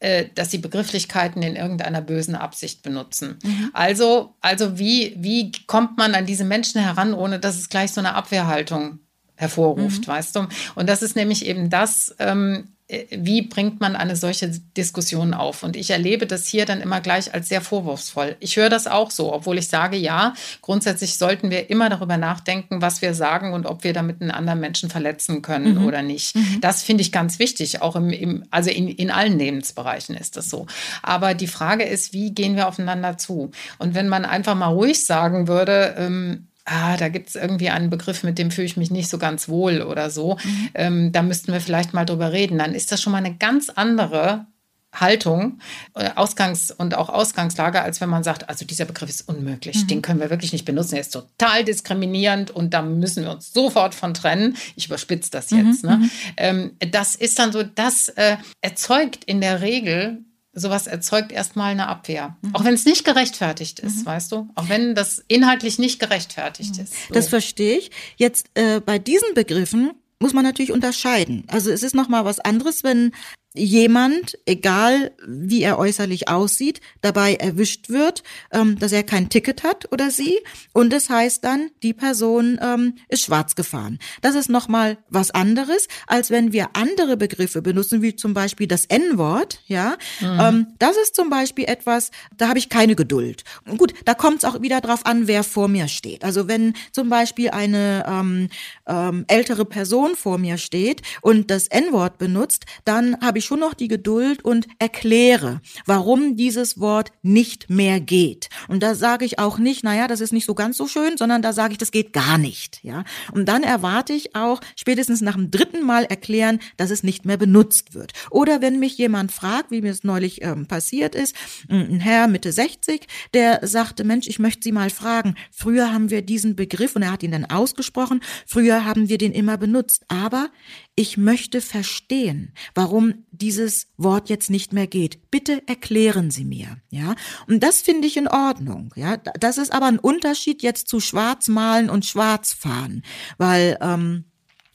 äh, 0.00 0.26
dass 0.32 0.52
sie 0.52 0.58
Begrifflichkeiten 0.58 1.42
in 1.42 1.56
irgendeiner 1.56 2.00
bösen 2.00 2.36
Absicht 2.36 2.82
benutzen. 2.82 3.40
Mhm. 3.42 3.70
Also, 3.72 4.36
also 4.40 4.78
wie, 4.78 5.16
wie 5.18 5.50
kommt 5.66 5.98
man 5.98 6.14
an 6.14 6.24
diese 6.24 6.44
Menschen 6.44 6.80
heran, 6.80 7.14
ohne 7.14 7.40
dass 7.40 7.58
es 7.58 7.68
gleich 7.68 7.90
so 7.90 8.00
eine 8.00 8.14
Abwehrhaltung 8.14 9.00
hervorruft, 9.38 10.06
mhm. 10.06 10.10
weißt 10.10 10.36
du? 10.36 10.46
Und 10.74 10.88
das 10.88 11.00
ist 11.00 11.14
nämlich 11.14 11.46
eben 11.46 11.70
das, 11.70 12.14
ähm, 12.18 12.64
äh, 12.88 13.04
wie 13.10 13.42
bringt 13.42 13.80
man 13.80 13.94
eine 13.94 14.16
solche 14.16 14.48
Diskussion 14.76 15.32
auf? 15.32 15.62
Und 15.62 15.76
ich 15.76 15.90
erlebe 15.90 16.26
das 16.26 16.48
hier 16.48 16.66
dann 16.66 16.80
immer 16.80 17.00
gleich 17.00 17.32
als 17.32 17.48
sehr 17.48 17.60
vorwurfsvoll. 17.60 18.36
Ich 18.40 18.56
höre 18.56 18.68
das 18.68 18.88
auch 18.88 19.12
so, 19.12 19.32
obwohl 19.32 19.58
ich 19.58 19.68
sage, 19.68 19.96
ja, 19.96 20.34
grundsätzlich 20.60 21.18
sollten 21.18 21.50
wir 21.50 21.70
immer 21.70 21.88
darüber 21.88 22.16
nachdenken, 22.16 22.82
was 22.82 23.00
wir 23.00 23.14
sagen 23.14 23.52
und 23.52 23.66
ob 23.66 23.84
wir 23.84 23.92
damit 23.92 24.20
einen 24.20 24.32
anderen 24.32 24.58
Menschen 24.58 24.90
verletzen 24.90 25.40
können 25.40 25.78
mhm. 25.78 25.86
oder 25.86 26.02
nicht. 26.02 26.34
Mhm. 26.34 26.60
Das 26.60 26.82
finde 26.82 27.02
ich 27.02 27.12
ganz 27.12 27.38
wichtig, 27.38 27.80
auch 27.80 27.94
im, 27.94 28.10
im 28.10 28.44
also 28.50 28.70
in, 28.70 28.88
in 28.88 29.12
allen 29.12 29.38
Lebensbereichen 29.38 30.16
ist 30.16 30.36
das 30.36 30.50
so. 30.50 30.66
Aber 31.02 31.34
die 31.34 31.46
Frage 31.46 31.84
ist, 31.84 32.12
wie 32.12 32.32
gehen 32.32 32.56
wir 32.56 32.66
aufeinander 32.66 33.18
zu? 33.18 33.52
Und 33.78 33.94
wenn 33.94 34.08
man 34.08 34.24
einfach 34.24 34.56
mal 34.56 34.66
ruhig 34.66 35.06
sagen 35.06 35.46
würde, 35.46 35.94
ähm, 35.96 36.47
ah, 36.68 36.96
da 36.96 37.08
gibt 37.08 37.30
es 37.30 37.34
irgendwie 37.34 37.70
einen 37.70 37.90
Begriff, 37.90 38.22
mit 38.22 38.38
dem 38.38 38.50
fühle 38.50 38.66
ich 38.66 38.76
mich 38.76 38.90
nicht 38.90 39.08
so 39.08 39.18
ganz 39.18 39.48
wohl 39.48 39.82
oder 39.82 40.10
so. 40.10 40.36
Mhm. 40.42 40.68
Ähm, 40.74 41.12
da 41.12 41.22
müssten 41.22 41.52
wir 41.52 41.60
vielleicht 41.60 41.94
mal 41.94 42.04
drüber 42.04 42.32
reden. 42.32 42.58
Dann 42.58 42.74
ist 42.74 42.92
das 42.92 43.00
schon 43.00 43.12
mal 43.12 43.18
eine 43.18 43.34
ganz 43.34 43.70
andere 43.70 44.46
Haltung, 44.92 45.60
äh, 45.94 46.10
Ausgangs- 46.14 46.70
und 46.70 46.94
auch 46.94 47.08
Ausgangslage, 47.08 47.82
als 47.82 48.00
wenn 48.00 48.08
man 48.08 48.22
sagt, 48.22 48.48
also 48.48 48.64
dieser 48.64 48.86
Begriff 48.86 49.10
ist 49.10 49.28
unmöglich, 49.28 49.82
mhm. 49.82 49.86
den 49.86 50.02
können 50.02 50.20
wir 50.20 50.30
wirklich 50.30 50.52
nicht 50.52 50.64
benutzen, 50.64 50.94
er 50.94 51.02
ist 51.02 51.12
total 51.12 51.64
diskriminierend 51.64 52.50
und 52.50 52.72
da 52.72 52.80
müssen 52.82 53.24
wir 53.24 53.30
uns 53.30 53.52
sofort 53.52 53.94
von 53.94 54.14
trennen. 54.14 54.56
Ich 54.76 54.86
überspitze 54.86 55.30
das 55.30 55.50
jetzt. 55.50 55.84
Mhm. 55.84 55.90
Ne? 55.90 55.96
Mhm. 55.96 56.10
Ähm, 56.36 56.70
das 56.90 57.14
ist 57.14 57.38
dann 57.38 57.52
so, 57.52 57.62
das 57.62 58.08
äh, 58.10 58.36
erzeugt 58.62 59.24
in 59.24 59.40
der 59.40 59.60
Regel 59.60 60.24
sowas 60.58 60.86
erzeugt 60.86 61.32
erstmal 61.32 61.72
eine 61.72 61.88
Abwehr. 61.88 62.36
Mhm. 62.42 62.54
Auch 62.54 62.64
wenn 62.64 62.74
es 62.74 62.84
nicht 62.84 63.04
gerechtfertigt 63.04 63.80
ist, 63.80 64.00
mhm. 64.00 64.06
weißt 64.06 64.32
du? 64.32 64.48
Auch 64.54 64.68
wenn 64.68 64.94
das 64.94 65.22
inhaltlich 65.28 65.78
nicht 65.78 66.00
gerechtfertigt 66.00 66.76
mhm. 66.76 66.84
ist. 66.84 66.94
So. 67.08 67.14
Das 67.14 67.28
verstehe 67.28 67.78
ich. 67.78 67.90
Jetzt 68.16 68.50
äh, 68.54 68.80
bei 68.80 68.98
diesen 68.98 69.34
Begriffen 69.34 69.92
muss 70.20 70.32
man 70.32 70.44
natürlich 70.44 70.72
unterscheiden. 70.72 71.44
Also 71.48 71.70
es 71.70 71.82
ist 71.82 71.94
nochmal 71.94 72.24
was 72.24 72.40
anderes, 72.40 72.82
wenn 72.82 73.12
jemand, 73.58 74.38
egal 74.46 75.12
wie 75.26 75.62
er 75.62 75.78
äußerlich 75.78 76.28
aussieht, 76.28 76.80
dabei 77.00 77.34
erwischt 77.34 77.88
wird, 77.88 78.22
ähm, 78.52 78.78
dass 78.78 78.92
er 78.92 79.02
kein 79.02 79.28
Ticket 79.28 79.62
hat 79.62 79.90
oder 79.92 80.10
sie. 80.10 80.38
Und 80.72 80.92
das 80.92 81.10
heißt 81.10 81.44
dann, 81.44 81.70
die 81.82 81.92
Person 81.92 82.58
ähm, 82.62 82.94
ist 83.08 83.24
schwarz 83.24 83.54
gefahren. 83.54 83.98
Das 84.22 84.34
ist 84.34 84.48
nochmal 84.48 84.98
was 85.08 85.30
anderes, 85.30 85.88
als 86.06 86.30
wenn 86.30 86.52
wir 86.52 86.70
andere 86.74 87.16
Begriffe 87.16 87.62
benutzen, 87.62 88.02
wie 88.02 88.16
zum 88.16 88.34
Beispiel 88.34 88.66
das 88.66 88.86
N-Wort. 88.86 89.60
Ja, 89.66 89.96
mhm. 90.20 90.40
ähm, 90.40 90.66
das 90.78 90.96
ist 90.96 91.14
zum 91.14 91.30
Beispiel 91.30 91.64
etwas, 91.66 92.10
da 92.36 92.48
habe 92.48 92.58
ich 92.58 92.68
keine 92.68 92.94
Geduld. 92.94 93.44
Und 93.66 93.78
gut, 93.78 93.92
da 94.04 94.14
kommt 94.14 94.38
es 94.38 94.44
auch 94.44 94.62
wieder 94.62 94.80
drauf 94.80 95.04
an, 95.04 95.26
wer 95.26 95.42
vor 95.44 95.68
mir 95.68 95.88
steht. 95.88 96.24
Also 96.24 96.48
wenn 96.48 96.74
zum 96.92 97.08
Beispiel 97.08 97.50
eine 97.50 98.04
ähm, 98.06 98.48
ähm, 98.86 99.24
ältere 99.28 99.64
Person 99.64 100.14
vor 100.14 100.38
mir 100.38 100.58
steht 100.58 101.02
und 101.20 101.50
das 101.50 101.66
N-Wort 101.68 102.18
benutzt, 102.18 102.66
dann 102.84 103.20
habe 103.20 103.38
ich 103.38 103.47
schon 103.48 103.60
noch 103.60 103.74
die 103.74 103.88
Geduld 103.88 104.44
und 104.44 104.66
erkläre, 104.78 105.60
warum 105.86 106.36
dieses 106.36 106.78
Wort 106.78 107.12
nicht 107.22 107.70
mehr 107.70 107.98
geht. 107.98 108.50
Und 108.68 108.82
da 108.82 108.94
sage 108.94 109.24
ich 109.24 109.38
auch 109.38 109.58
nicht, 109.58 109.82
naja, 109.82 110.06
das 110.06 110.20
ist 110.20 110.34
nicht 110.34 110.44
so 110.44 110.54
ganz 110.54 110.76
so 110.76 110.86
schön, 110.86 111.16
sondern 111.16 111.40
da 111.40 111.54
sage 111.54 111.72
ich, 111.72 111.78
das 111.78 111.90
geht 111.90 112.12
gar 112.12 112.36
nicht. 112.36 112.80
Ja, 112.82 113.04
und 113.32 113.46
dann 113.46 113.62
erwarte 113.62 114.12
ich 114.12 114.36
auch 114.36 114.60
spätestens 114.76 115.22
nach 115.22 115.34
dem 115.34 115.50
dritten 115.50 115.84
Mal 115.84 116.04
erklären, 116.04 116.60
dass 116.76 116.90
es 116.90 117.02
nicht 117.02 117.24
mehr 117.24 117.38
benutzt 117.38 117.94
wird. 117.94 118.12
Oder 118.30 118.60
wenn 118.60 118.78
mich 118.78 118.98
jemand 118.98 119.32
fragt, 119.32 119.70
wie 119.70 119.80
mir 119.80 119.92
es 119.92 120.04
neulich 120.04 120.42
ähm, 120.42 120.66
passiert 120.66 121.14
ist, 121.14 121.34
ein 121.70 122.00
Herr 122.00 122.28
Mitte 122.28 122.52
60, 122.52 123.06
der 123.32 123.66
sagte, 123.66 124.04
Mensch, 124.04 124.26
ich 124.26 124.38
möchte 124.38 124.62
Sie 124.62 124.72
mal 124.72 124.90
fragen, 124.90 125.36
früher 125.50 125.90
haben 125.92 126.10
wir 126.10 126.20
diesen 126.20 126.54
Begriff 126.54 126.96
und 126.96 127.02
er 127.02 127.12
hat 127.12 127.22
ihn 127.22 127.32
dann 127.32 127.46
ausgesprochen, 127.46 128.20
früher 128.46 128.84
haben 128.84 129.08
wir 129.08 129.16
den 129.16 129.32
immer 129.32 129.56
benutzt, 129.56 130.04
aber 130.08 130.50
ich 130.98 131.16
möchte 131.16 131.60
verstehen, 131.60 132.52
warum 132.74 133.24
dieses 133.30 133.86
Wort 133.98 134.28
jetzt 134.28 134.50
nicht 134.50 134.72
mehr 134.72 134.88
geht. 134.88 135.30
Bitte 135.30 135.62
erklären 135.68 136.32
Sie 136.32 136.44
mir, 136.44 136.78
ja. 136.90 137.14
Und 137.46 137.62
das 137.62 137.82
finde 137.82 138.08
ich 138.08 138.16
in 138.16 138.26
Ordnung, 138.26 138.92
ja. 138.96 139.16
Das 139.16 139.58
ist 139.58 139.72
aber 139.72 139.86
ein 139.86 140.00
Unterschied 140.00 140.60
jetzt 140.60 140.88
zu 140.88 140.98
Schwarzmalen 140.98 141.88
und 141.88 142.04
Schwarzfahren, 142.04 143.04
weil, 143.36 143.78
ähm, 143.80 144.24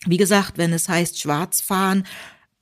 wie 0.06 0.16
gesagt, 0.16 0.58
wenn 0.58 0.72
es 0.72 0.88
heißt 0.88 1.20
Schwarzfahren, 1.20 2.06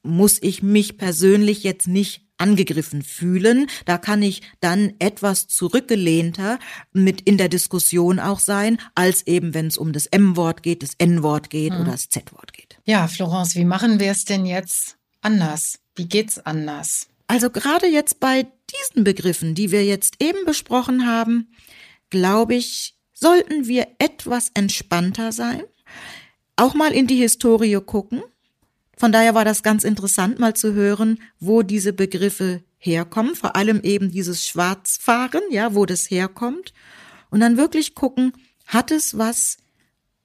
muss 0.02 0.40
ich 0.42 0.64
mich 0.64 0.98
persönlich 0.98 1.62
jetzt 1.62 1.88
nicht 1.88 2.26
angegriffen 2.40 3.04
fühlen. 3.04 3.68
Da 3.86 4.00
kann 4.00 4.24
ich 4.24 4.42
dann 4.60 4.94
etwas 4.98 5.46
zurückgelehnter 5.46 6.58
mit 6.94 7.22
in 7.22 7.38
der 7.38 7.48
Diskussion 7.48 8.20
auch 8.20 8.40
sein, 8.40 8.80
als 8.96 9.28
eben, 9.28 9.54
wenn 9.54 9.68
es 9.68 9.78
um 9.78 9.94
das 9.94 10.08
M-Wort 10.08 10.64
geht, 10.64 10.82
das 10.82 10.96
N-Wort 10.98 11.52
geht 11.52 11.74
hm. 11.74 11.82
oder 11.82 11.92
das 11.92 12.10
Z-Wort 12.10 12.54
geht. 12.54 12.71
Ja, 12.86 13.08
Florence, 13.08 13.56
wie 13.56 13.66
machen 13.66 14.00
wir 14.00 14.12
es 14.12 14.26
denn 14.26 14.46
jetzt 14.46 14.98
anders? 15.22 15.80
Wie 15.96 16.08
geht's 16.08 16.40
anders? 16.40 17.08
Also 17.28 17.50
gerade 17.50 17.88
jetzt 17.88 18.20
bei 18.20 18.48
diesen 18.72 19.04
Begriffen, 19.04 19.54
die 19.54 19.72
wir 19.72 19.86
jetzt 19.86 20.16
eben 20.20 20.46
besprochen 20.46 21.06
haben, 21.06 21.52
glaube 22.10 22.56
ich, 22.56 22.96
sollten 23.14 23.68
wir 23.68 23.88
etwas 24.00 24.50
entspannter 24.54 25.32
sein, 25.32 25.62
auch 26.56 26.74
mal 26.74 26.92
in 26.92 27.08
die 27.08 27.18
Historie 27.18 27.80
gucken. 27.86 28.24
Von 28.98 29.12
daher 29.12 29.36
war 29.36 29.46
das 29.46 29.64
ganz 29.64 29.84
interessant, 29.84 30.40
mal 30.40 30.56
zu 30.56 30.74
hören, 30.74 31.20
wo 31.40 31.62
diese 31.62 31.94
Begriffe 31.94 32.64
herkommen, 32.78 33.36
vor 33.36 33.56
allem 33.56 33.82
eben 33.82 34.12
dieses 34.12 34.48
Schwarzfahren, 34.48 35.42
ja, 35.52 35.76
wo 35.76 35.86
das 35.86 36.10
herkommt. 36.10 36.74
Und 37.30 37.40
dann 37.40 37.58
wirklich 37.58 37.96
gucken, 37.96 38.34
hat 38.66 38.92
es 38.92 39.18
was 39.18 39.58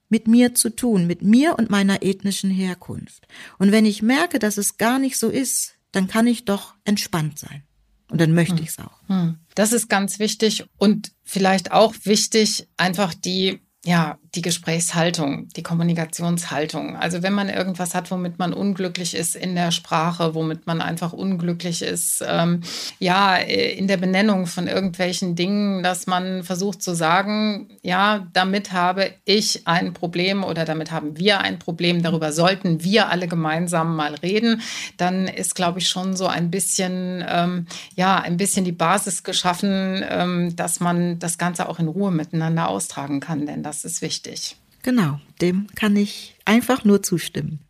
mit 0.09 0.29
mir 0.29 0.55
zu 0.55 0.71
tun, 0.71 1.07
mit 1.07 1.23
mir 1.23 1.59
und 1.59 1.71
meiner 1.71 2.03
ethnischen 2.03 2.51
Herkunft. 2.51 3.27
Und 3.59 3.73
wenn 3.73 3.85
ich 3.85 4.03
merke, 4.03 4.39
dass 4.39 4.57
es 4.57 4.77
gar 4.77 4.99
nicht 4.99 5.19
so 5.19 5.29
ist, 5.29 5.75
dann 5.93 6.09
kann 6.09 6.27
ich 6.27 6.45
doch 6.45 6.75
entspannt 6.85 7.39
sein. 7.39 7.63
Und 8.11 8.21
dann 8.21 8.33
möchte 8.33 8.57
hm. 8.57 8.63
ich 8.63 8.69
es 8.71 8.79
auch. 8.79 9.09
Hm. 9.09 9.39
Das 9.55 9.73
ist 9.73 9.89
ganz 9.89 10.19
wichtig 10.19 10.65
und 10.77 11.13
vielleicht 11.25 11.73
auch 11.73 11.95
wichtig, 12.05 12.69
einfach 12.77 13.15
die 13.15 13.61
ja, 13.87 14.19
die 14.35 14.43
Gesprächshaltung, 14.43 15.49
die 15.55 15.63
Kommunikationshaltung. 15.63 16.97
Also 16.97 17.23
wenn 17.23 17.33
man 17.33 17.49
irgendwas 17.49 17.95
hat, 17.95 18.11
womit 18.11 18.37
man 18.37 18.53
unglücklich 18.53 19.15
ist 19.15 19.37
in 19.37 19.55
der 19.55 19.71
Sprache, 19.71 20.35
womit 20.35 20.67
man 20.67 20.81
einfach 20.81 21.13
unglücklich 21.13 21.83
ist, 21.83 22.23
ähm, 22.27 22.63
ja, 22.99 23.37
äh, 23.37 23.77
in 23.79 23.87
der 23.87 23.97
Benennung 23.97 24.47
von 24.47 24.67
irgendwelchen 24.67 25.37
Dingen, 25.37 25.85
dass 25.85 26.09
man 26.09 26.43
versucht 26.43 26.83
zu 26.83 26.97
sagen, 26.97 27.69
ja, 27.83 28.27
damit 28.33 28.73
habe 28.73 29.11
ich 29.25 29.69
ein 29.69 29.95
Problem 29.95 30.43
oder 30.43 30.65
damit 30.65 30.91
haben 30.91 31.17
wir 31.17 31.43
ein 31.43 31.61
Problem, 31.61 32.03
darüber 32.03 32.33
sollten 32.33 32.83
wir 32.83 33.09
alle 33.09 33.29
gemeinsam 33.29 33.95
mal 33.95 34.15
reden, 34.17 34.63
dann 34.97 35.29
ist, 35.29 35.55
glaube 35.55 35.79
ich, 35.79 35.89
schon 35.89 36.17
so 36.17 36.27
ein 36.27 36.51
bisschen, 36.51 37.25
ähm, 37.29 37.67
ja, 37.95 38.19
ein 38.19 38.37
bisschen 38.37 38.65
die 38.65 38.73
Basis 38.73 39.23
geschaffen, 39.23 40.05
ähm, 40.09 40.57
dass 40.57 40.81
man 40.81 41.21
das 41.21 41.39
Ganze 41.39 41.69
auch 41.69 41.79
in 41.79 41.87
Ruhe 41.87 42.11
miteinander 42.11 42.69
austragen 42.69 43.21
kann, 43.21 43.47
denn 43.47 43.63
das 43.63 43.76
das 43.77 43.85
ist 43.85 44.01
wichtig. 44.01 44.57
Genau, 44.83 45.21
dem 45.43 45.67
kann 45.75 45.97
ich 45.97 46.35
einfach 46.47 46.85
nur 46.85 47.03
zustimmen. 47.03 47.61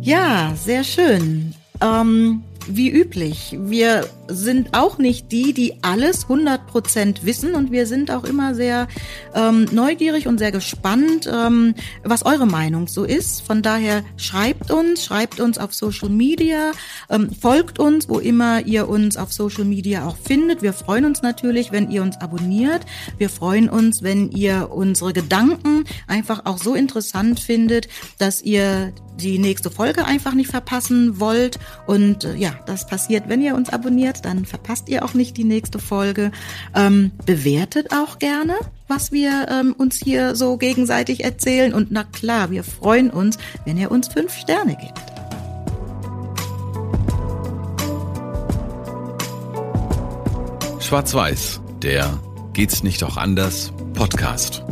Ja, 0.00 0.54
sehr 0.56 0.82
schön. 0.82 1.54
Ähm, 1.80 2.42
wie 2.68 2.90
üblich, 2.90 3.56
wir 3.58 4.08
sind 4.28 4.76
auch 4.76 4.98
nicht 4.98 5.30
die, 5.32 5.52
die 5.52 5.74
alles 5.82 6.26
100% 6.26 7.22
wissen 7.22 7.54
und 7.54 7.70
wir 7.70 7.86
sind 7.86 8.10
auch 8.10 8.24
immer 8.24 8.54
sehr 8.54 8.88
ähm, 9.34 9.66
neugierig 9.72 10.26
und 10.26 10.38
sehr 10.38 10.52
gespannt, 10.52 11.30
ähm, 11.32 11.74
was 12.02 12.24
eure 12.24 12.46
Meinung 12.46 12.88
so 12.88 13.04
ist. 13.04 13.42
Von 13.42 13.62
daher 13.62 14.02
schreibt 14.16 14.70
uns, 14.70 15.04
schreibt 15.04 15.40
uns 15.40 15.58
auf 15.58 15.74
Social 15.74 16.08
Media, 16.08 16.72
ähm, 17.08 17.30
folgt 17.30 17.78
uns, 17.78 18.08
wo 18.08 18.18
immer 18.18 18.66
ihr 18.66 18.88
uns 18.88 19.16
auf 19.16 19.32
Social 19.32 19.64
Media 19.64 20.06
auch 20.06 20.16
findet. 20.16 20.62
Wir 20.62 20.72
freuen 20.72 21.04
uns 21.04 21.22
natürlich, 21.22 21.72
wenn 21.72 21.90
ihr 21.90 22.02
uns 22.02 22.16
abonniert. 22.20 22.82
Wir 23.18 23.30
freuen 23.30 23.68
uns, 23.68 24.02
wenn 24.02 24.30
ihr 24.30 24.70
unsere 24.72 25.12
Gedanken 25.12 25.84
einfach 26.06 26.46
auch 26.46 26.58
so 26.58 26.74
interessant 26.74 27.40
findet, 27.40 27.88
dass 28.18 28.42
ihr 28.42 28.92
die 29.20 29.38
nächste 29.38 29.70
Folge 29.70 30.04
einfach 30.04 30.34
nicht 30.34 30.50
verpassen 30.50 31.20
wollt. 31.20 31.58
Und 31.86 32.24
äh, 32.24 32.34
ja, 32.36 32.55
das 32.64 32.86
passiert, 32.86 33.28
wenn 33.28 33.42
ihr 33.42 33.54
uns 33.54 33.70
abonniert, 33.70 34.24
dann 34.24 34.44
verpasst 34.44 34.88
ihr 34.88 35.04
auch 35.04 35.14
nicht 35.14 35.36
die 35.36 35.44
nächste 35.44 35.78
Folge. 35.78 36.30
Ähm, 36.74 37.10
bewertet 37.24 37.92
auch 37.92 38.18
gerne, 38.18 38.54
was 38.88 39.12
wir 39.12 39.48
ähm, 39.50 39.74
uns 39.76 40.00
hier 40.02 40.34
so 40.34 40.56
gegenseitig 40.56 41.24
erzählen. 41.24 41.74
Und 41.74 41.90
na 41.90 42.04
klar, 42.04 42.50
wir 42.50 42.64
freuen 42.64 43.10
uns, 43.10 43.38
wenn 43.64 43.76
ihr 43.76 43.90
uns 43.90 44.08
fünf 44.08 44.34
Sterne 44.34 44.76
gebt. 44.76 45.00
Schwarz-Weiß, 50.80 51.60
der 51.82 52.20
Geht's 52.56 52.82
nicht 52.82 53.04
auch 53.04 53.18
anders? 53.18 53.70
Podcast. 53.92 54.65